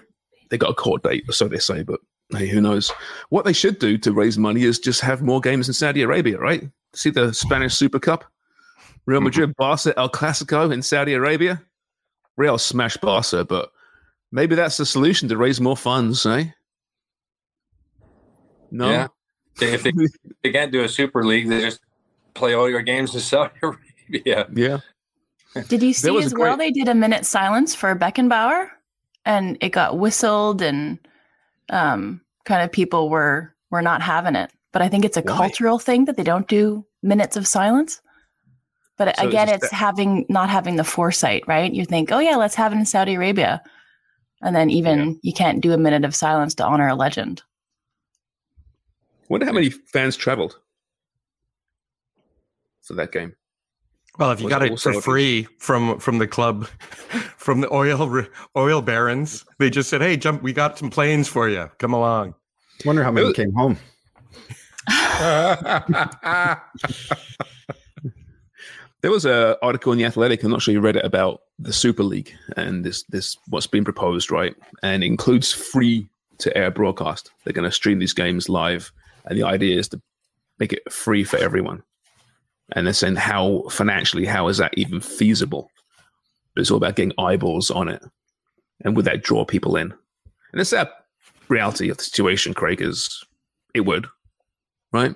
[0.49, 1.99] they got a court date, or so they say, but
[2.31, 2.91] hey, who knows?
[3.29, 6.37] What they should do to raise money is just have more games in Saudi Arabia,
[6.37, 6.69] right?
[6.93, 8.25] See the Spanish Super Cup,
[9.05, 9.25] Real Mm-hmm.
[9.25, 11.61] Madrid, Barca, El Clasico in Saudi Arabia.
[12.37, 13.71] Real smash Barca, but
[14.31, 16.45] maybe that's the solution to raise more funds, eh?
[18.71, 18.89] No.
[18.89, 19.07] Yeah.
[19.59, 19.91] If they,
[20.43, 21.81] they can't do a super league, they just
[22.33, 24.47] play all your games in Saudi Arabia.
[24.53, 24.79] Yeah.
[25.67, 26.55] Did you see as well?
[26.55, 28.69] great- They did a minute silence for Beckenbauer,
[29.25, 30.99] and it got whistled, and
[31.69, 34.51] um, kind of people were were not having it.
[34.73, 35.35] But I think it's a Why?
[35.37, 38.01] cultural thing that they don't do minutes of silence.
[38.97, 41.71] But So again, it's that- having not having the foresight, right?
[41.73, 43.61] You think, oh yeah, let's have it in Saudi Arabia,
[44.41, 47.41] and then even you can't do a minute of silence to honor a legend.
[49.29, 50.57] Wonder how many fans traveled
[52.81, 53.33] for that game.
[54.17, 56.67] Well, if you got it it for free from from the club,
[57.37, 58.25] from the oil
[58.57, 60.43] oil barons, they just said, "Hey, jump!
[60.43, 61.69] We got some planes for you.
[61.77, 62.35] Come along."
[62.85, 63.77] Wonder how many came home.
[69.01, 70.43] There was an article in the Athletic.
[70.43, 73.83] I'm not sure you read it about the Super League and this this what's been
[73.83, 74.55] proposed, right?
[74.83, 76.07] And includes free
[76.37, 77.31] to air broadcast.
[77.43, 78.91] They're going to stream these games live,
[79.25, 80.01] and the idea is to
[80.59, 81.81] make it free for everyone.
[82.73, 85.69] And they're saying how financially, how is that even feasible?
[86.55, 88.03] But it's all about getting eyeballs on it,
[88.83, 89.93] and would that draw people in?
[90.51, 90.91] And it's that
[91.49, 92.81] reality of the situation, Craig.
[92.81, 93.23] Is
[93.73, 94.07] it would,
[94.91, 95.15] right?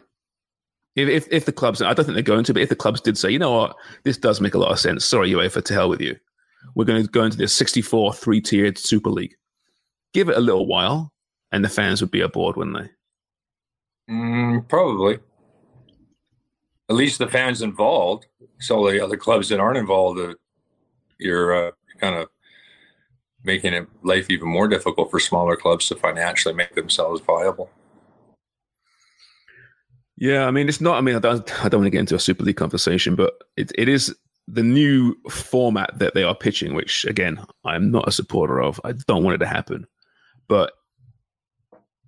[0.95, 3.01] If, if, if the clubs, I don't think they're going to, but if the clubs
[3.01, 5.03] did say, you know what, this does make a lot of sense.
[5.03, 6.16] Sorry, UEFA, to hell with you.
[6.74, 9.36] We're going to go into this 64 three tiered Super League.
[10.14, 11.12] Give it a little while,
[11.51, 14.14] and the fans would be aboard, wouldn't they?
[14.14, 15.20] Mm, probably.
[16.89, 18.27] At least the fans involved.
[18.59, 20.36] So the other clubs that aren't involved, uh,
[21.19, 22.29] you're uh, kind of
[23.43, 27.69] making it life even more difficult for smaller clubs to financially make themselves viable.
[30.17, 30.97] Yeah, I mean, it's not.
[30.97, 31.65] I mean, I don't.
[31.65, 34.15] I don't want to get into a Super League conversation, but it, it is
[34.47, 36.73] the new format that they are pitching.
[36.73, 38.79] Which, again, I'm not a supporter of.
[38.86, 39.86] I don't want it to happen,
[40.47, 40.71] but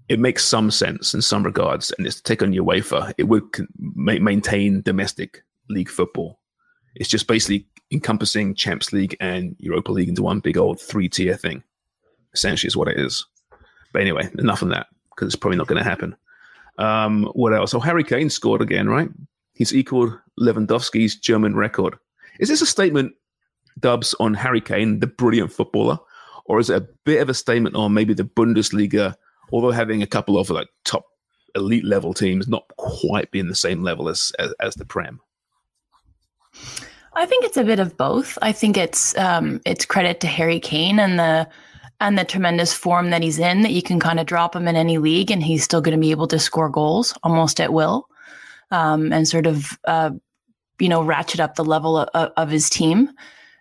[0.10, 1.92] it makes some sense in some regards.
[1.98, 3.14] And it's to take on UEFA.
[3.18, 3.44] It would
[3.78, 6.40] ma- maintain domestic league football.
[6.96, 11.36] It's just basically encompassing Champs League and Europa League into one big old three tier
[11.36, 11.64] thing.
[12.34, 13.26] Essentially, is what it is.
[13.94, 16.16] But anyway, enough on that because it's probably not going to happen.
[16.78, 17.74] Um, what else?
[17.74, 19.10] Oh, Harry Kane scored again, right?
[19.54, 21.96] He's equaled Lewandowski's German record.
[22.40, 23.14] Is this a statement,
[23.80, 25.98] Dubs, on Harry Kane, the brilliant footballer,
[26.46, 29.16] or is it a bit of a statement on maybe the Bundesliga,
[29.52, 31.06] although having a couple of like top
[31.56, 35.20] elite level teams, not quite being the same level as as, as the Prem?
[37.14, 38.38] I think it's a bit of both.
[38.42, 41.48] I think it's um, it's credit to Harry Kane and the
[42.00, 44.76] and the tremendous form that he's in that you can kind of drop him in
[44.76, 48.08] any league and he's still going to be able to score goals almost at will
[48.70, 50.12] um, and sort of uh,
[50.80, 53.10] you know ratchet up the level of, of his team.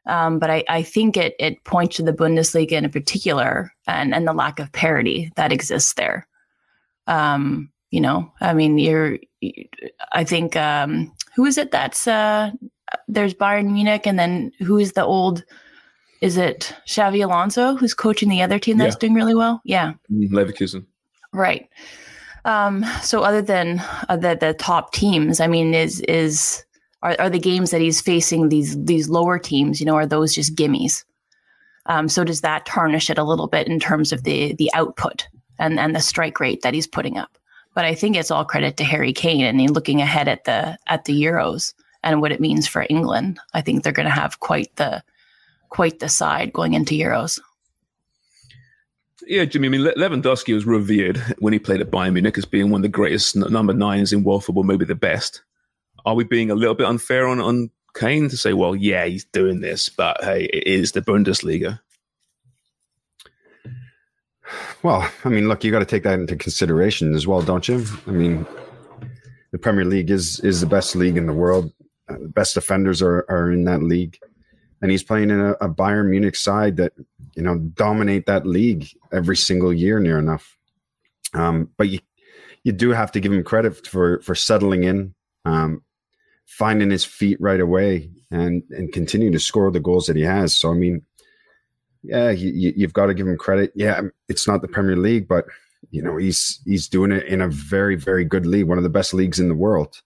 [0.07, 4.27] Um, but I, I think it it points to the Bundesliga in particular and and
[4.27, 6.27] the lack of parity that exists there.
[7.07, 9.19] Um, you know, I mean, you're.
[10.13, 12.51] I think um, who is it that's uh,
[13.09, 15.45] there's Bayern Munich, and then who is the old?
[16.21, 18.99] Is it Xabi Alonso who's coaching the other team that's Yeah.
[19.01, 19.61] doing really well?
[19.65, 20.85] Yeah, Leverkusen.
[21.33, 21.69] right.
[22.45, 26.65] Um, so other than uh, the the top teams, I mean, is is
[27.07, 29.79] are, are the games that he's facing these these lower teams?
[29.81, 31.05] You know, are those just gimmies?
[31.87, 35.29] Um, so does that tarnish it a little bit in terms of the the output
[35.59, 37.39] and and the strike rate that he's putting up?
[37.75, 41.05] But I think it's all credit to Harry Kane and looking ahead at the at
[41.05, 43.39] the Euros and what it means for England.
[43.55, 45.03] I think they're going to have quite the
[45.69, 47.39] quite the side going into Euros.
[49.29, 49.69] Yeah, Jimmy.
[49.69, 52.83] I mean, Lewandowski was revered when he played at Bayern Munich as being one of
[52.83, 55.43] the greatest number nines in world football, maybe the best.
[56.07, 59.25] Are we being a little bit unfair on on Kane to say, well, yeah, he's
[59.25, 61.81] doing this, but hey, it is the Bundesliga.
[64.83, 67.85] Well, I mean, look, you got to take that into consideration as well, don't you?
[68.07, 68.47] I mean,
[69.51, 71.73] the Premier League is is the best league in the world.
[72.09, 74.19] Uh, the best defenders are are in that league,
[74.81, 76.93] and he's playing in a, a Bayern Munich side that
[77.35, 80.57] you know dominate that league every single year, near enough.
[81.35, 81.99] Um, but you
[82.63, 85.83] you do have to give him credit for for settling in, um,
[86.47, 90.57] finding his feet right away, and and continuing to score the goals that he has.
[90.57, 91.03] So I mean,
[92.03, 93.73] yeah, you, you- you've got to give him credit.
[93.75, 95.45] Yeah, it's not the Premier League, but
[95.91, 98.91] you know he's he's doing it in a very very good league, one of the
[98.91, 100.01] best leagues in the world.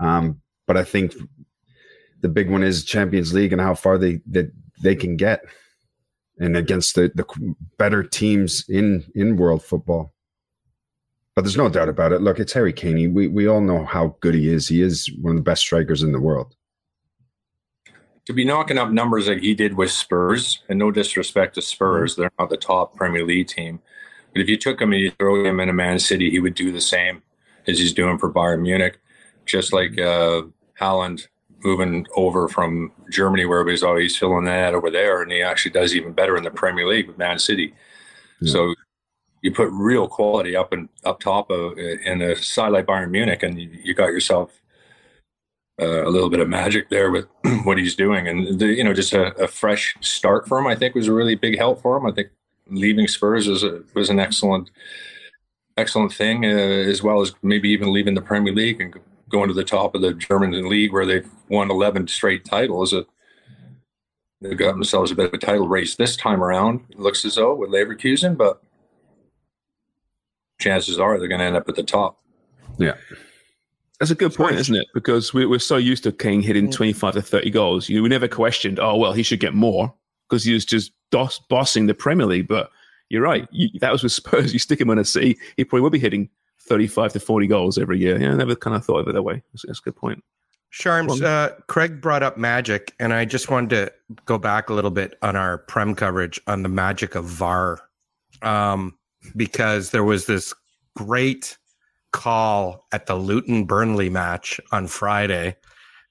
[0.00, 1.14] Um, but I think
[2.20, 4.50] the big one is Champions League and how far they that
[4.82, 5.44] they can get,
[6.38, 7.26] and against the the
[7.78, 10.13] better teams in in world football.
[11.34, 12.22] But there's no doubt about it.
[12.22, 13.12] Look, it's Harry Kane.
[13.12, 14.68] We we all know how good he is.
[14.68, 16.54] He is one of the best strikers in the world.
[18.26, 22.16] To be knocking up numbers like he did with Spurs, and no disrespect to Spurs,
[22.16, 23.80] they're not the top Premier League team.
[24.32, 26.54] But if you took him and you throw him in a Man City, he would
[26.54, 27.22] do the same
[27.66, 28.98] as he's doing for Bayern Munich.
[29.44, 30.42] Just like uh,
[30.80, 31.26] Haaland
[31.64, 35.94] moving over from Germany, where he's always filling that over there, and he actually does
[35.94, 37.74] even better in the Premier League with Man City.
[38.40, 38.52] Yeah.
[38.52, 38.74] So
[39.44, 43.42] you put real quality up and up top of in a side like Bayern Munich,
[43.42, 44.50] and you, you got yourself
[45.78, 47.26] uh, a little bit of magic there with
[47.64, 50.66] what he's doing, and the, you know just a, a, fresh start for him.
[50.66, 52.06] I think was a really big help for him.
[52.06, 52.30] I think
[52.70, 54.70] leaving Spurs was a, was an excellent
[55.76, 59.54] excellent thing, uh, as well as maybe even leaving the Premier League and going to
[59.54, 62.94] the top of the German league where they've won 11 straight titles.
[62.94, 63.06] It,
[64.40, 66.80] they've got themselves a bit of a title race this time around.
[66.94, 68.62] Looks as though with Leverkusen, but
[70.58, 72.18] chances are they're going to end up at the top.
[72.78, 72.94] Yeah.
[74.00, 74.86] That's a good point, isn't it?
[74.92, 77.88] Because we, are so used to Kane hitting 25 to 30 goals.
[77.88, 79.94] You we never questioned, oh, well, he should get more
[80.28, 82.48] because he was just dos- bossing the Premier League.
[82.48, 82.70] But
[83.08, 83.46] you're right.
[83.52, 84.52] You, that was with Spurs.
[84.52, 86.28] You stick him in a C, he probably will be hitting
[86.62, 88.20] 35 to 40 goals every year.
[88.20, 89.42] Yeah, I never kind of thought of it that way.
[89.52, 90.22] That's, that's a good point.
[90.72, 93.92] Sharms, uh, Craig brought up magic, and I just wanted to
[94.26, 97.78] go back a little bit on our Prem coverage on the magic of VAR,
[98.42, 98.98] um,
[99.36, 100.54] because there was this
[100.96, 101.58] great
[102.12, 105.56] call at the Luton Burnley match on Friday,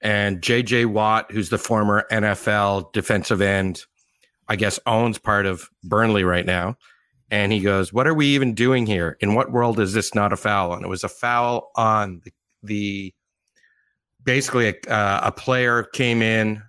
[0.02, 3.84] and JJ Watt, who's the former NFL defensive end,
[4.48, 6.76] I guess owns part of Burnley right now
[7.30, 9.16] and he goes, "What are we even doing here?
[9.20, 12.32] In what world is this not a foul?" And it was a foul on the,
[12.62, 13.14] the
[14.22, 16.62] basically a, uh, a player came in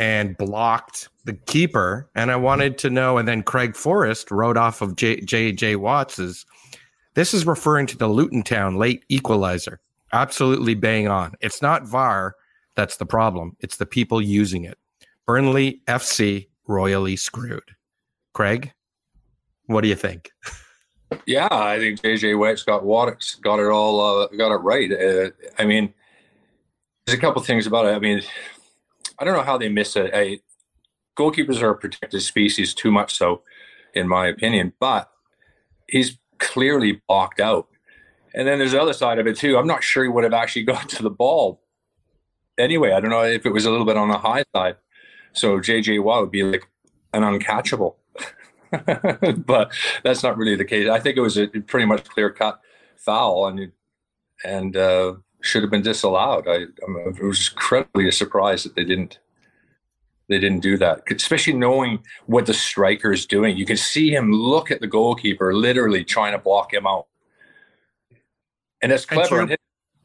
[0.00, 3.18] and blocked the keeper, and I wanted to know.
[3.18, 6.44] And then Craig Forrest wrote off of J J, J Watts's.
[7.14, 9.78] This is referring to the Luton Town late equalizer.
[10.12, 11.34] Absolutely bang on.
[11.40, 12.34] It's not VAR
[12.76, 13.56] that's the problem.
[13.60, 14.78] It's the people using it.
[15.26, 17.76] Burnley FC royally screwed.
[18.32, 18.72] Craig.
[19.66, 20.32] What do you think?
[21.26, 22.80] Yeah, I think JJ Watt's got
[23.42, 24.90] got it all uh, got it right.
[24.92, 25.92] Uh, I mean,
[27.04, 27.90] there's a couple things about it.
[27.90, 28.22] I mean,
[29.20, 30.10] I don't know how they miss it.
[30.14, 30.40] I,
[31.16, 33.42] goalkeepers are a protected species, too much so,
[33.94, 34.72] in my opinion.
[34.80, 35.10] But
[35.86, 37.68] he's clearly blocked out.
[38.34, 39.58] And then there's the other side of it too.
[39.58, 41.62] I'm not sure he would have actually got to the ball
[42.58, 42.92] anyway.
[42.92, 44.76] I don't know if it was a little bit on the high side.
[45.32, 46.66] So JJ Watt would be like
[47.12, 47.96] an uncatchable.
[49.46, 50.88] but that's not really the case.
[50.88, 52.60] I think it was a pretty much clear cut
[52.96, 53.72] foul and
[54.44, 56.46] and uh, should have been disallowed.
[56.48, 59.18] I, I was incredibly surprised that they didn't
[60.28, 63.56] they didn't do that, especially knowing what the striker is doing.
[63.56, 67.06] You can see him look at the goalkeeper, literally trying to block him out,
[68.80, 69.40] and that's clever.
[69.40, 69.58] And your,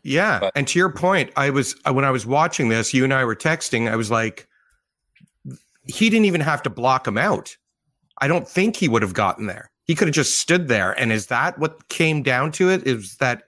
[0.03, 3.13] yeah, but, and to your point, I was when I was watching this, you and
[3.13, 3.89] I were texting.
[3.89, 4.47] I was like,
[5.85, 7.55] he didn't even have to block him out.
[8.19, 9.69] I don't think he would have gotten there.
[9.85, 10.99] He could have just stood there.
[10.99, 12.87] And is that what came down to it?
[12.87, 13.43] Is that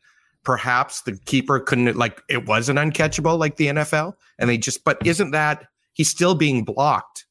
[0.48, 4.14] perhaps the keeper couldn't like it wasn't uncatchable like the NFL?
[4.39, 7.26] And they just but isn't that he's still being blocked?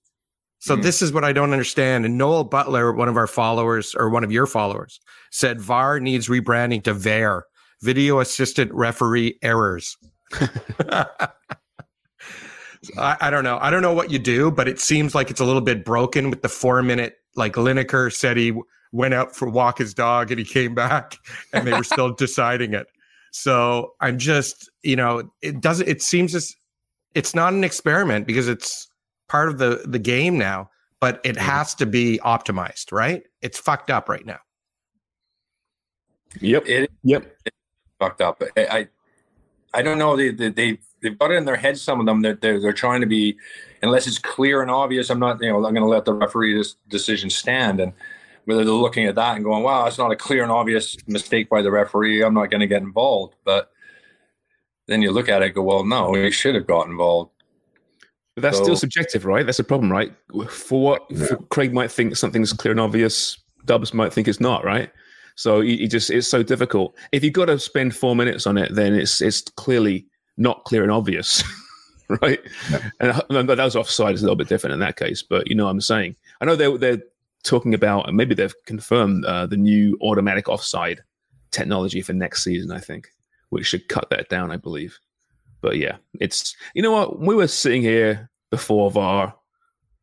[0.58, 0.82] So mm.
[0.82, 2.04] this is what I don't understand.
[2.04, 5.00] And Noel Butler, one of our followers or one of your followers,
[5.30, 7.46] said VAR needs rebranding to VAR,
[7.80, 9.96] video assistant referee errors.
[10.90, 11.16] I,
[12.98, 13.58] I, don't know.
[13.62, 16.28] I don't know what you do, but it seems like it's a little bit broken
[16.28, 17.14] with the four minute.
[17.34, 18.52] Like Lineker said, he
[18.92, 21.16] went out for walk his dog and he came back,
[21.54, 22.88] and they were still deciding it.
[23.38, 25.86] So I'm just, you know, it doesn't.
[25.86, 26.54] It seems as
[27.14, 28.88] it's not an experiment because it's
[29.28, 30.70] part of the the game now,
[31.00, 31.44] but it mm-hmm.
[31.44, 33.22] has to be optimized, right?
[33.42, 34.38] It's fucked up right now.
[36.40, 36.66] Yep.
[36.66, 37.36] It, yep.
[37.44, 37.56] It's
[38.00, 38.42] fucked up.
[38.56, 38.88] I, I,
[39.74, 40.16] I don't know.
[40.16, 41.78] They, they, they they've got it in their head.
[41.78, 43.36] Some of them that they're, they're trying to be,
[43.82, 45.10] unless it's clear and obvious.
[45.10, 47.80] I'm not, you know, I'm going to let the referee this decision stand.
[47.80, 47.92] And
[48.46, 51.48] whether they're looking at that and going, "Wow, it's not a clear and obvious mistake
[51.48, 52.22] by the referee.
[52.22, 53.70] I'm not going to get involved." But
[54.86, 57.32] then you look at it, and go, "Well, no, he should have got involved."
[58.34, 59.44] But that's so, still subjective, right?
[59.44, 60.12] That's a problem, right?
[60.48, 64.64] For what for Craig might think something's clear and obvious, Dubs might think it's not,
[64.64, 64.90] right?
[65.36, 66.94] So you just it's so difficult.
[67.12, 70.82] If you've got to spend four minutes on it, then it's it's clearly not clear
[70.82, 71.42] and obvious,
[72.22, 72.40] right?
[72.70, 73.20] Yeah.
[73.30, 75.64] And that was offside is a little bit different in that case, but you know
[75.64, 76.16] what I'm saying.
[76.40, 77.02] I know they're they're
[77.44, 81.02] talking about, and maybe they've confirmed uh, the new automatic offside
[81.50, 82.72] technology for next season.
[82.72, 83.08] I think,
[83.50, 84.98] which should cut that down, I believe.
[85.60, 89.34] But yeah, it's you know what we were sitting here before VAR,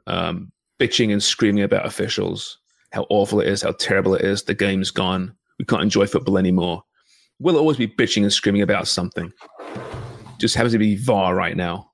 [0.08, 2.60] um, bitching and screaming about officials,
[2.92, 4.44] how awful it is, how terrible it is.
[4.44, 5.36] The game's gone.
[5.60, 6.84] We can't enjoy football anymore.
[7.40, 9.32] We'll always be bitching and screaming about something.
[10.40, 11.92] Just happens to be VAR right now.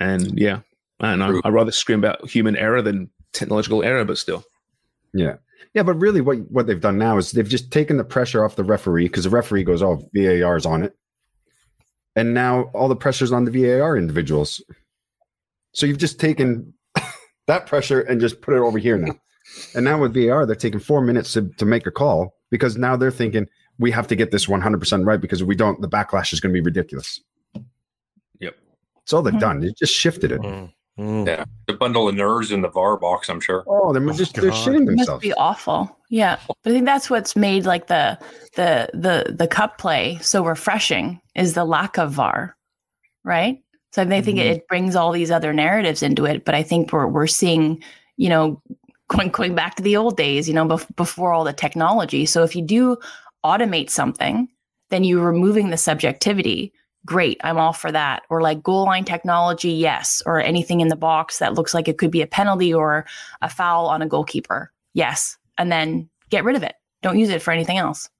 [0.00, 0.60] And yeah,
[1.00, 1.40] I don't know.
[1.44, 4.44] I'd rather scream about human error than technological era, but still.
[5.12, 5.36] Yeah.
[5.74, 8.56] Yeah, but really what what they've done now is they've just taken the pressure off
[8.56, 10.96] the referee because the referee goes, Oh, VAR's on it.
[12.14, 14.62] And now all the pressure's on the VAR individuals.
[15.72, 16.72] So you've just taken
[17.46, 19.14] that pressure and just put it over here now.
[19.74, 22.96] And now with VAR, they're taking four minutes to, to make a call because now
[22.96, 23.46] they're thinking
[23.78, 26.54] we have to get this 100% right because if we don't, the backlash is going
[26.54, 27.20] to be ridiculous.
[28.40, 28.56] Yep.
[29.02, 29.40] It's all they've mm-hmm.
[29.40, 29.60] done.
[29.60, 30.40] They just shifted it.
[30.40, 30.72] Mm.
[30.98, 31.26] Mm.
[31.26, 33.28] Yeah, the bundle of nerves in the VAR box.
[33.28, 33.64] I'm sure.
[33.66, 35.94] Oh, they're oh, just they're shitting It must be awful.
[36.08, 38.18] Yeah, but I think that's what's made like the
[38.54, 42.56] the the the cup play so refreshing is the lack of VAR,
[43.24, 43.58] right?
[43.92, 46.44] So I think it, it brings all these other narratives into it.
[46.44, 47.82] But I think we're we're seeing,
[48.16, 48.62] you know,
[49.08, 52.26] going going back to the old days, you know, bef- before all the technology.
[52.26, 52.96] So if you do
[53.44, 54.48] automate something,
[54.90, 56.72] then you're removing the subjectivity.
[57.06, 58.24] Great, I'm all for that.
[58.28, 60.22] Or like goal line technology, yes.
[60.26, 63.06] Or anything in the box that looks like it could be a penalty or
[63.40, 65.38] a foul on a goalkeeper, yes.
[65.56, 66.74] And then get rid of it.
[67.02, 68.10] Don't use it for anything else.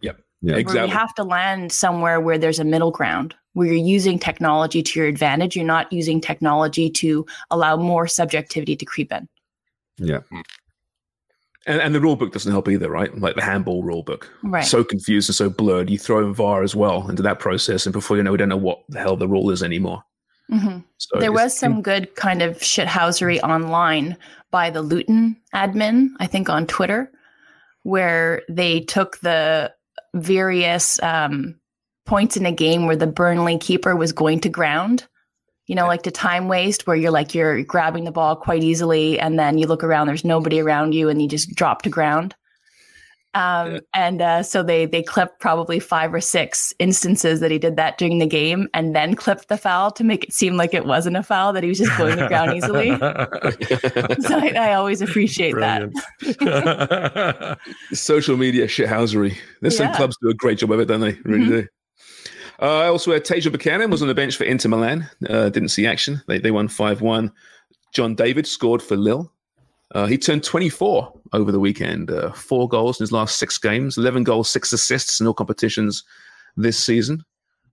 [0.00, 0.18] Yep.
[0.40, 0.52] Yeah.
[0.52, 0.88] Where Exactly.
[0.88, 5.00] you have to land somewhere where there's a middle ground, where you're using technology to
[5.00, 5.56] your advantage.
[5.56, 9.28] You're not using technology to allow more subjectivity to creep in.
[9.98, 10.20] Yeah.
[10.30, 10.40] Hmm.
[11.66, 13.16] And, and the rule book doesn't help either, right?
[13.18, 14.30] Like the handball rule book.
[14.44, 14.64] Right.
[14.64, 15.90] So confused and so blurred.
[15.90, 18.48] You throw in VAR as well into that process, and before you know, we don't
[18.48, 20.04] know what the hell the rule is anymore.
[20.48, 24.16] hmm So there was some good kind of shithousery online
[24.50, 27.10] by the Luton admin, I think on Twitter,
[27.82, 29.72] where they took the
[30.14, 31.58] various um,
[32.06, 35.06] points in a game where the Burnley keeper was going to ground.
[35.66, 39.18] You know, like to time waste where you're like you're grabbing the ball quite easily
[39.18, 42.34] and then you look around, there's nobody around you and you just drop to ground.
[43.34, 47.76] Um, And uh, so they they clipped probably five or six instances that he did
[47.76, 50.86] that during the game, and then clipped the foul to make it seem like it
[50.86, 52.96] wasn't a foul that he was just going to ground easily.
[54.26, 55.82] so I, I always appreciate that.
[57.92, 59.36] social media shithousery.
[59.60, 61.18] There's some clubs do a great job of it, don't they?
[61.24, 61.48] Really Mhm.
[61.48, 61.66] do.
[62.58, 65.08] Uh, had Tasia Buchanan was on the bench for Inter Milan.
[65.28, 66.22] Uh, didn't see action.
[66.26, 67.32] They they won five one.
[67.92, 69.32] Jonathan David scored for Lille.
[69.94, 72.10] Uh, he turned 24 over the weekend.
[72.10, 73.96] Uh, four goals in his last six games.
[73.96, 76.02] 11 goals, six assists in all competitions
[76.56, 77.24] this season.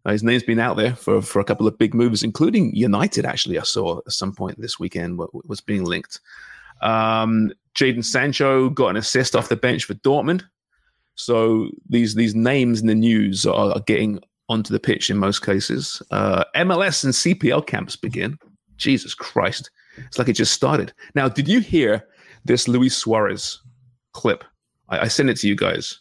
[0.05, 3.25] Uh, his name's been out there for, for a couple of big moves, including United.
[3.25, 6.19] Actually, I saw at some point this weekend wa- was being linked.
[6.81, 10.43] Um, Jadon Sancho got an assist off the bench for Dortmund.
[11.15, 14.19] So these these names in the news are getting
[14.49, 16.01] onto the pitch in most cases.
[16.11, 18.37] Uh, MLS and CPL camps begin.
[18.77, 20.93] Jesus Christ, it's like it just started.
[21.15, 22.05] Now, did you hear
[22.45, 23.61] this Luis Suarez
[24.13, 24.43] clip?
[24.89, 25.99] I, I sent it to you guys.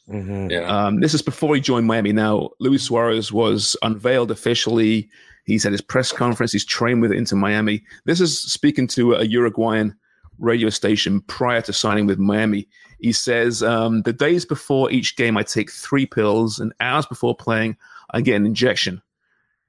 [0.51, 0.63] Yeah.
[0.63, 2.13] Um, this is before he joined Miami.
[2.13, 5.09] Now, Luis Suarez was unveiled officially.
[5.45, 6.53] He's had his press conference.
[6.53, 7.83] He's trained with Inter Miami.
[8.05, 9.95] This is speaking to a Uruguayan
[10.39, 12.69] radio station prior to signing with Miami.
[13.01, 17.37] He says, um, The days before each game, I take three pills, and hours before
[17.37, 17.77] playing,
[18.13, 19.03] I get an injection.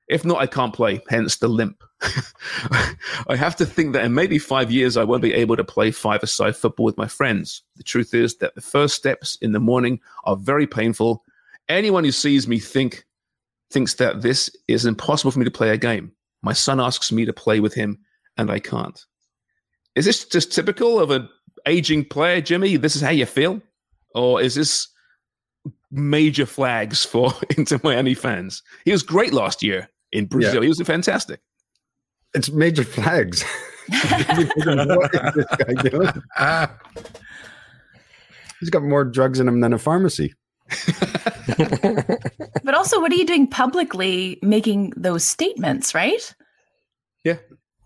[0.08, 1.82] If not, I can't play, hence the limp.
[3.28, 5.91] I have to think that in maybe five years, I won't be able to play
[5.91, 7.64] five a side football with my friends.
[7.78, 11.24] The truth is that the first steps in the morning are very painful.
[11.70, 13.06] Anyone who sees me think
[13.72, 16.12] thinks that this is impossible for me to play a game.
[16.41, 18.00] My son asks me to play with him,
[18.38, 19.04] and I can't.
[19.96, 21.30] Is this just typical of an
[21.66, 22.76] aging player, Jimmy?
[22.76, 23.62] This is how you feel?
[24.14, 24.89] Or is this
[25.94, 28.62] major flags for Inter Miami fans?
[28.86, 30.56] He was great last year in Brazil.
[30.56, 30.62] Yeah.
[30.62, 31.39] He was fantastic.
[32.34, 33.44] It's major flags.
[33.88, 36.10] what is this guy doing?
[38.60, 40.34] He's got more drugs in him than a pharmacy.
[42.64, 46.34] But also, what are you doing publicly making those statements, right?
[47.24, 47.38] Yeah.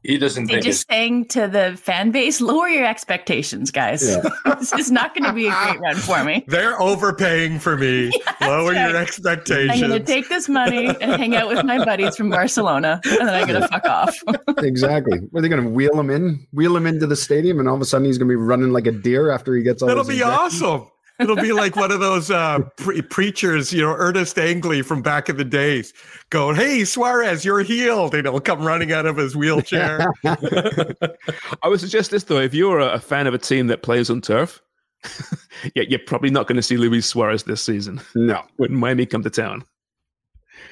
[0.03, 4.07] He doesn't They're think it's just saying to the fan base, lower your expectations, guys.
[4.07, 4.29] Yeah.
[4.59, 6.45] this is not going to be a great run for me.
[6.47, 8.11] They're overpaying for me.
[8.41, 8.89] Lower right.
[8.89, 9.81] your expectations.
[9.81, 13.27] I'm going to take this money and hang out with my buddies from Barcelona, and
[13.27, 14.15] then I'm going to fuck off.
[14.59, 15.19] Exactly.
[15.35, 17.81] Are they going to wheel him in, wheel him into the stadium, and all of
[17.81, 19.87] a sudden he's going to be running like a deer after he gets all.
[19.87, 20.61] That'll be injections?
[20.61, 20.87] awesome.
[21.19, 25.29] It'll be like one of those uh, pre- preachers, you know, Ernest Angley from back
[25.29, 25.93] in the days,
[26.29, 30.11] going, "Hey, Suarez, you're healed," and he'll come running out of his wheelchair.
[30.25, 34.09] I would suggest this though: if you're a, a fan of a team that plays
[34.09, 34.61] on turf,
[35.75, 38.43] yeah, you're probably not going to see Luis Suarez this season No.
[38.57, 39.63] when Miami come to town.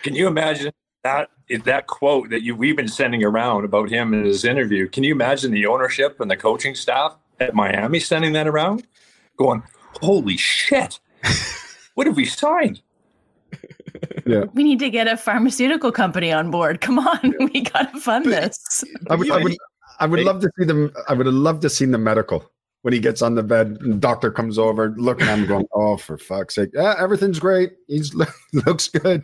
[0.03, 0.71] Can you imagine
[1.03, 1.29] that
[1.63, 4.87] that quote that you we've been sending around about him in his interview.
[4.87, 8.87] Can you imagine the ownership and the coaching staff at Miami sending that around,
[9.37, 9.61] going,
[10.01, 10.99] "Holy shit,
[11.95, 12.81] what have we signed?"
[14.25, 14.45] Yeah.
[14.53, 16.81] We need to get a pharmaceutical company on board.
[16.81, 18.83] Come on, we gotta fund this.
[19.09, 19.57] I would, I would,
[19.99, 20.91] I would love to see them.
[21.07, 22.49] I would have loved to see the medical
[22.81, 23.77] when he gets on the bed.
[23.81, 26.71] And the doctor comes over, looking at him, going, "Oh, for fuck's sake!
[26.73, 27.73] Yeah, everything's great.
[27.87, 28.13] He's
[28.53, 29.23] looks good."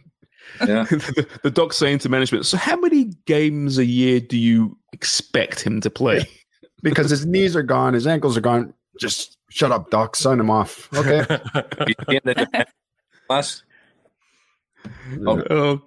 [0.60, 0.84] Yeah.
[0.86, 5.62] the, the doc saying to management, "So, how many games a year do you expect
[5.62, 6.26] him to play?"
[6.84, 8.74] Because his knees are gone, his ankles are gone.
[9.00, 10.16] Just shut up, doc.
[10.16, 10.90] Sign him off.
[10.96, 11.26] Okay.
[13.30, 13.64] Last.
[15.28, 15.44] Oh.
[15.50, 15.82] oh.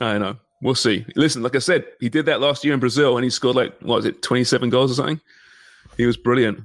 [0.00, 0.36] I know.
[0.60, 1.06] We'll see.
[1.14, 3.78] Listen, like I said, he did that last year in Brazil, and he scored like
[3.80, 5.20] what was it, twenty-seven goals or something.
[5.96, 6.60] He was brilliant.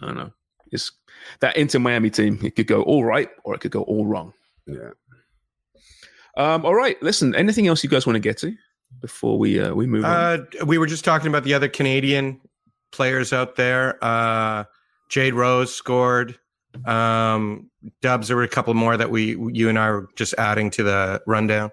[0.00, 0.32] I don't know.
[0.70, 0.92] It's
[1.40, 2.38] that Inter Miami team.
[2.42, 4.32] It could go all right, or it could go all wrong.
[4.66, 4.90] Yeah.
[6.36, 7.00] Um, all right.
[7.02, 7.34] Listen.
[7.34, 8.54] Anything else you guys want to get to
[9.00, 10.10] before we uh, we move on?
[10.10, 12.40] Uh, we were just talking about the other Canadian
[12.92, 13.98] players out there.
[14.02, 14.64] Uh,
[15.08, 16.38] Jade Rose scored.
[16.84, 17.70] Um,
[18.02, 20.82] Dubs, there were a couple more that we, you and I were just adding to
[20.82, 21.70] the rundown.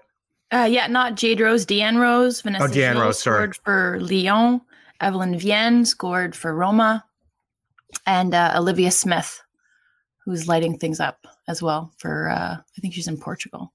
[0.52, 2.40] Uh, yeah, not Jade Rose, Deanne Rose.
[2.40, 3.36] Vanessa Oh, Deanne Gilles Rose, sorry.
[3.52, 4.60] scored for Lyon.
[5.00, 7.04] Evelyne Viens scored for Roma,
[8.06, 9.40] and uh, Olivia Smith,
[10.24, 12.30] who's lighting things up as well for.
[12.30, 13.72] Uh, I think she's in Portugal.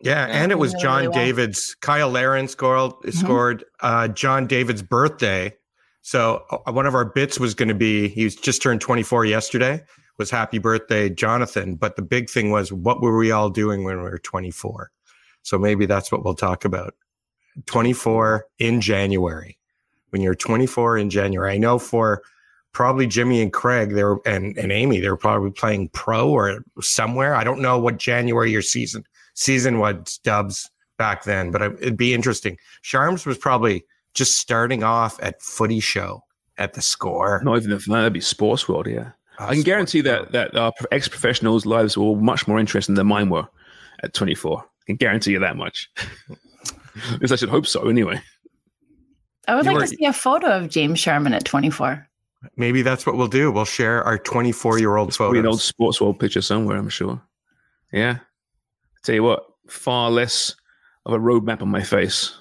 [0.00, 1.24] Yeah, and it was really, John really well.
[1.26, 5.54] David's Kyle Larin scored scored uh, John David's birthday.
[6.04, 9.82] So uh, one of our bits was going to be he just turned 24 yesterday.
[10.18, 11.76] Was happy birthday, Jonathan.
[11.76, 14.90] But the big thing was what were we all doing when we were 24?
[15.42, 16.94] So maybe that's what we'll talk about.
[17.66, 19.58] 24 in January.
[20.10, 22.22] When you're 24 in January, I know for
[22.72, 26.64] probably Jimmy and Craig, they were and and Amy, they were probably playing pro or
[26.82, 27.34] somewhere.
[27.34, 31.96] I don't know what January your season season was Dubs back then, but it- it'd
[31.96, 32.58] be interesting.
[32.84, 33.84] Sharms was probably
[34.14, 36.22] just starting off at Footy Show
[36.58, 37.40] at the score.
[37.44, 37.84] Not even that.
[37.86, 38.86] That'd be Sports World.
[38.86, 39.10] Yeah.
[39.40, 43.06] Oh, I can guarantee that that our ex professionals' lives were much more interesting than
[43.08, 43.46] mine were
[44.02, 44.60] at 24.
[44.60, 45.90] I can guarantee you that much.
[47.12, 47.88] At least I should hope so.
[47.88, 48.20] Anyway.
[49.48, 52.08] I would You like were- to see a photo of James Sharman at 24.
[52.56, 53.50] Maybe that's what we'll do.
[53.50, 55.60] We'll share our 24 year old Probably an old.
[55.60, 56.76] Sports World picture somewhere.
[56.76, 57.20] I'm sure.
[57.92, 58.18] Yeah.
[59.02, 60.54] Tell you what, far less
[61.06, 62.36] of a roadmap on my face.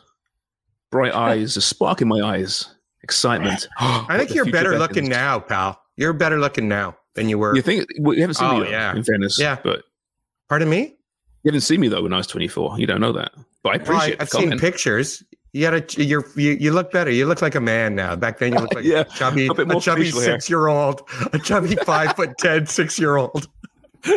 [0.93, 2.67] Bright eyes, a spark in my eyes,
[3.01, 3.67] excitement.
[3.79, 4.79] I think you're better beckons.
[4.79, 5.79] looking now, pal.
[5.97, 7.55] You're better looking now than you were.
[7.55, 8.95] You think well, you haven't seen Oh, me though, yeah.
[8.95, 9.39] in fairness.
[9.39, 9.57] Yeah.
[9.63, 9.83] But
[10.49, 10.95] Pardon me?
[11.43, 12.79] you haven't seen me though when I was 24.
[12.79, 13.31] You don't know that.
[13.63, 14.61] But I Well, appreciate I, the I've seen comment.
[14.61, 15.23] pictures.
[15.51, 17.09] You got a, you're, you, you look better.
[17.11, 18.15] You look like a man now.
[18.15, 20.67] Back then, you looked like Yeah, a chubby, a bit more a chubby six year
[20.67, 21.01] old,
[21.33, 23.47] a chubby five foot ten, six year old.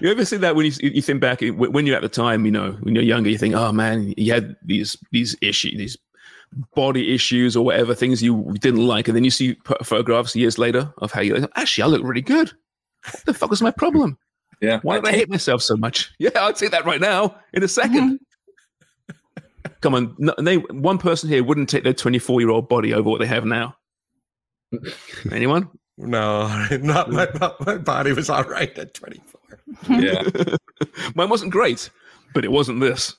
[0.00, 2.50] You ever see that when you you think back when you're at the time, you
[2.50, 5.96] know, when you're younger, you think, oh man, you had these these issues, these
[6.74, 10.92] body issues or whatever things you didn't like, and then you see photographs years later
[10.98, 12.52] of how you actually I look really good.
[13.04, 14.18] What the fuck was my problem?
[14.60, 14.80] Yeah.
[14.82, 16.12] Why did I hate myself so much?
[16.18, 18.18] Yeah, I'd say that right now in a second.
[18.18, 19.74] Mm-hmm.
[19.80, 23.08] Come on, no, name one person here wouldn't take their 24 year old body over
[23.08, 23.76] what they have now.
[25.30, 25.68] Anyone?
[25.98, 26.48] No,
[26.80, 27.28] not my,
[27.60, 29.40] my body was all right at 24.
[29.88, 30.22] Yeah.
[31.14, 31.90] Mine wasn't great,
[32.34, 33.14] but it wasn't this.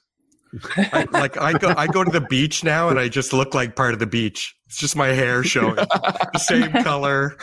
[0.77, 3.75] I, like I go, I go to the beach now, and I just look like
[3.75, 4.55] part of the beach.
[4.67, 7.35] It's just my hair showing, the same color.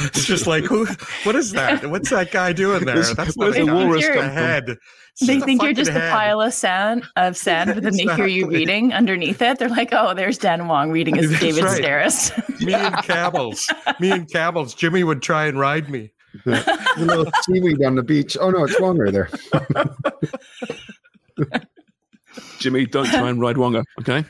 [0.00, 0.86] It's just like, who?
[1.22, 1.88] What is that?
[1.88, 2.96] What's that guy doing there?
[2.96, 4.36] Where's- That's where's not the a walrus It's come a from?
[4.36, 4.76] head.
[5.20, 8.26] They think you're fucking just a pile of sand of sand with a they hear
[8.26, 9.58] you reading underneath it.
[9.58, 11.80] They're like, oh, there's Dan Wong reading his That's David right.
[11.82, 12.60] Sedaris.
[12.64, 13.66] Me and Cabbles.
[13.98, 14.74] Me and Cabbles.
[14.74, 16.12] Jimmy would try and ride me.
[16.44, 18.36] The little seaweed on the beach.
[18.40, 19.28] Oh no, it's wrong right there.
[22.58, 24.24] Jimmy, don't try and ride Wonga, okay?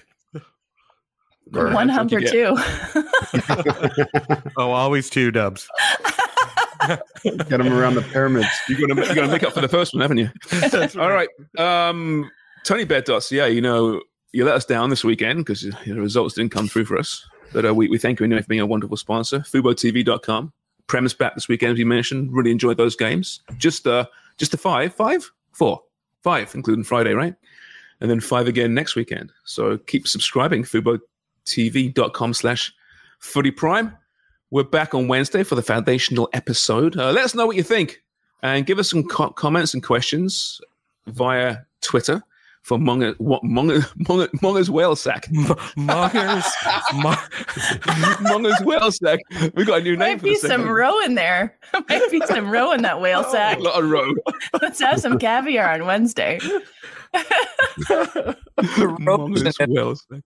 [1.50, 2.56] One hump or you two.
[4.56, 5.68] Oh, always two dubs.
[7.22, 8.48] Get them around the pyramids.
[8.68, 10.30] You're gonna you're gonna make up for the first one, haven't you?
[11.00, 11.28] All right.
[11.58, 12.30] Um,
[12.64, 14.00] Tony Beddos, yeah, you know,
[14.32, 17.26] you let us down this weekend because the results didn't come through for us.
[17.52, 19.40] But uh, we, we thank you anyway for being a wonderful sponsor.
[19.40, 20.52] FuboTV.com.
[20.88, 22.32] Premise back this weekend, as you mentioned.
[22.32, 23.40] Really enjoyed those games.
[23.56, 25.82] Just uh just a five, five, four,
[26.22, 27.34] five, including Friday, right?
[28.00, 29.32] And then five again next weekend.
[29.44, 32.72] So keep subscribing, FuboTV.com slash
[33.18, 33.96] footy prime.
[34.50, 36.96] We're back on Wednesday for the foundational episode.
[36.96, 38.02] Uh, let us know what you think
[38.42, 40.60] and give us some co- comments and questions
[41.06, 42.22] via Twitter.
[42.68, 45.26] For Munger, what, Munger, Munger, Munger's whale sack.
[45.76, 46.44] Mongers,
[48.20, 49.20] Munger's whale sack.
[49.54, 50.70] We got a new name Might for the be some segment.
[50.70, 51.58] roe in there.
[51.88, 53.56] Might be some roe in that whale sack.
[53.56, 54.12] A lot of row.
[54.60, 56.38] Let's have some caviar on Wednesday.
[58.98, 60.22] Munger's whale sack.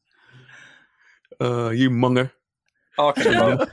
[1.40, 2.32] Uh, you Munger.
[2.96, 3.68] Talking about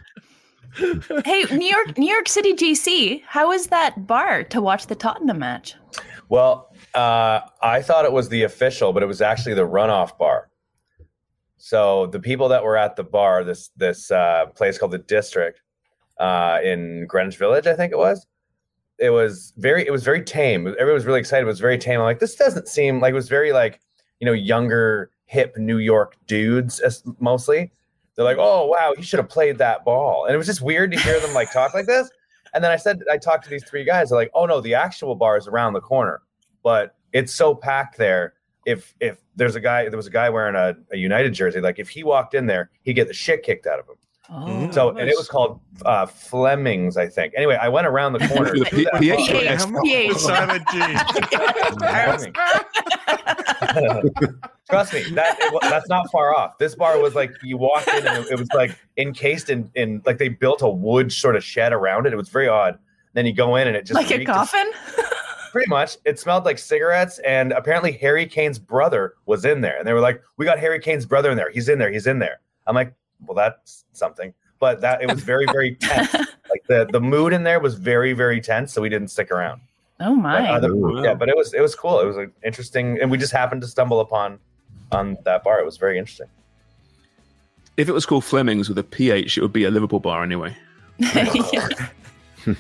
[1.26, 5.40] Hey, New York, New York City GC, how is that bar to watch the Tottenham
[5.40, 5.74] match?
[6.30, 6.69] Well,
[7.00, 10.50] uh, I thought it was the official, but it was actually the runoff bar.
[11.58, 15.62] So the people that were at the bar, this this uh, place called the District
[16.20, 18.28] uh, in Greenwich Village, I think it was.
[18.98, 20.68] It was very it was very tame.
[20.68, 21.44] Everyone was really excited.
[21.44, 22.02] It was very tame.
[22.02, 23.80] I'm like, this doesn't seem like it was very like
[24.20, 26.82] you know younger, hip New York dudes
[27.20, 27.72] mostly.
[28.16, 30.92] They're like, oh wow, he should have played that ball, and it was just weird
[30.92, 32.10] to hear them like talk like this.
[32.54, 34.10] And then I said, I talked to these three guys.
[34.10, 36.22] They're like, oh no, the actual bar is around the corner,
[36.70, 38.36] but it's so packed there.
[38.64, 41.62] If if there's a guy, there was a guy wearing a, a United jersey.
[41.62, 43.96] Like if he walked in there, he'd get the shit kicked out of him.
[44.32, 47.34] Oh, So and it was called uh, Fleming's, I think.
[47.36, 48.52] Anyway, I went around the corner.
[48.54, 49.44] With a P- to that PH or bar.
[49.46, 49.66] S?
[49.84, 50.14] PH.
[50.18, 50.80] Silent G.
[54.70, 56.60] Trust me, that it, that's not far off.
[56.60, 60.04] This bar was like you walked in and it, it was like encased in in
[60.06, 62.14] like they built a wood sort of shed around it.
[62.14, 62.78] It was very odd.
[63.14, 64.72] Then you go in and it just like a reeked of- coffin?
[65.52, 65.98] pretty much.
[66.06, 69.78] It smelled like cigarettes, and apparently Harry Kane's brother was in there.
[69.78, 71.50] And they were like, "We got Harry Kane's brother in there.
[71.52, 71.92] He's in there.
[71.92, 72.94] He's in there." I'm like,
[73.26, 76.16] "Well, that's something." But that it was very very tense.
[76.50, 79.62] Like the the mood in there was very very tense, so we didn't stick around.
[80.00, 80.50] Oh But my.
[80.50, 81.04] other- Wow.
[81.04, 82.00] yeah, but it was it was cool.
[82.00, 84.40] It was like, interesting, and we just happened to stumble upon
[84.92, 85.60] on that bar.
[85.60, 86.26] It was very interesting.
[87.78, 90.58] If it was called Fleming's with a PH, it would be a Liverpool bar anyway.
[91.04, 91.72] oh,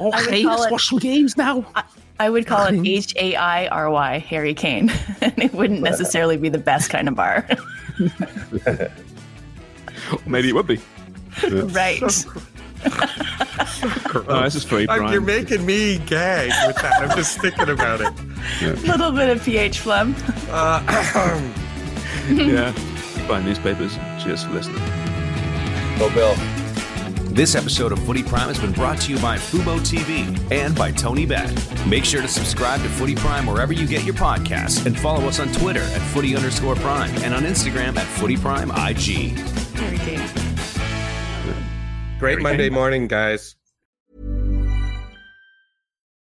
[0.00, 1.64] Okay, let's watch some games now.
[1.74, 1.82] I
[2.26, 4.90] would call it H A I R Y, Harry Kane.
[5.20, 7.46] and it wouldn't necessarily be the best kind of bar.
[10.26, 10.80] Maybe it would be.
[11.50, 12.02] right.
[14.14, 15.12] Oh, this is for you, Brian.
[15.12, 17.02] You're making me gag with that.
[17.02, 18.12] I'm just thinking about it.
[18.86, 20.14] little bit of pH phlegm.
[20.50, 20.82] Uh,
[22.30, 22.72] yeah.
[23.28, 23.96] Buy newspapers.
[24.22, 24.82] Cheers for listening.
[25.98, 26.57] Go Bill.
[27.38, 30.90] This episode of Footy Prime has been brought to you by Fubo TV and by
[30.90, 31.48] Tony Bet.
[31.86, 35.38] Make sure to subscribe to Footy Prime wherever you get your podcasts and follow us
[35.38, 39.38] on Twitter at footy underscore prime and on Instagram at footy prime IG.
[39.78, 39.98] Harry
[42.18, 43.54] great Monday morning, guys.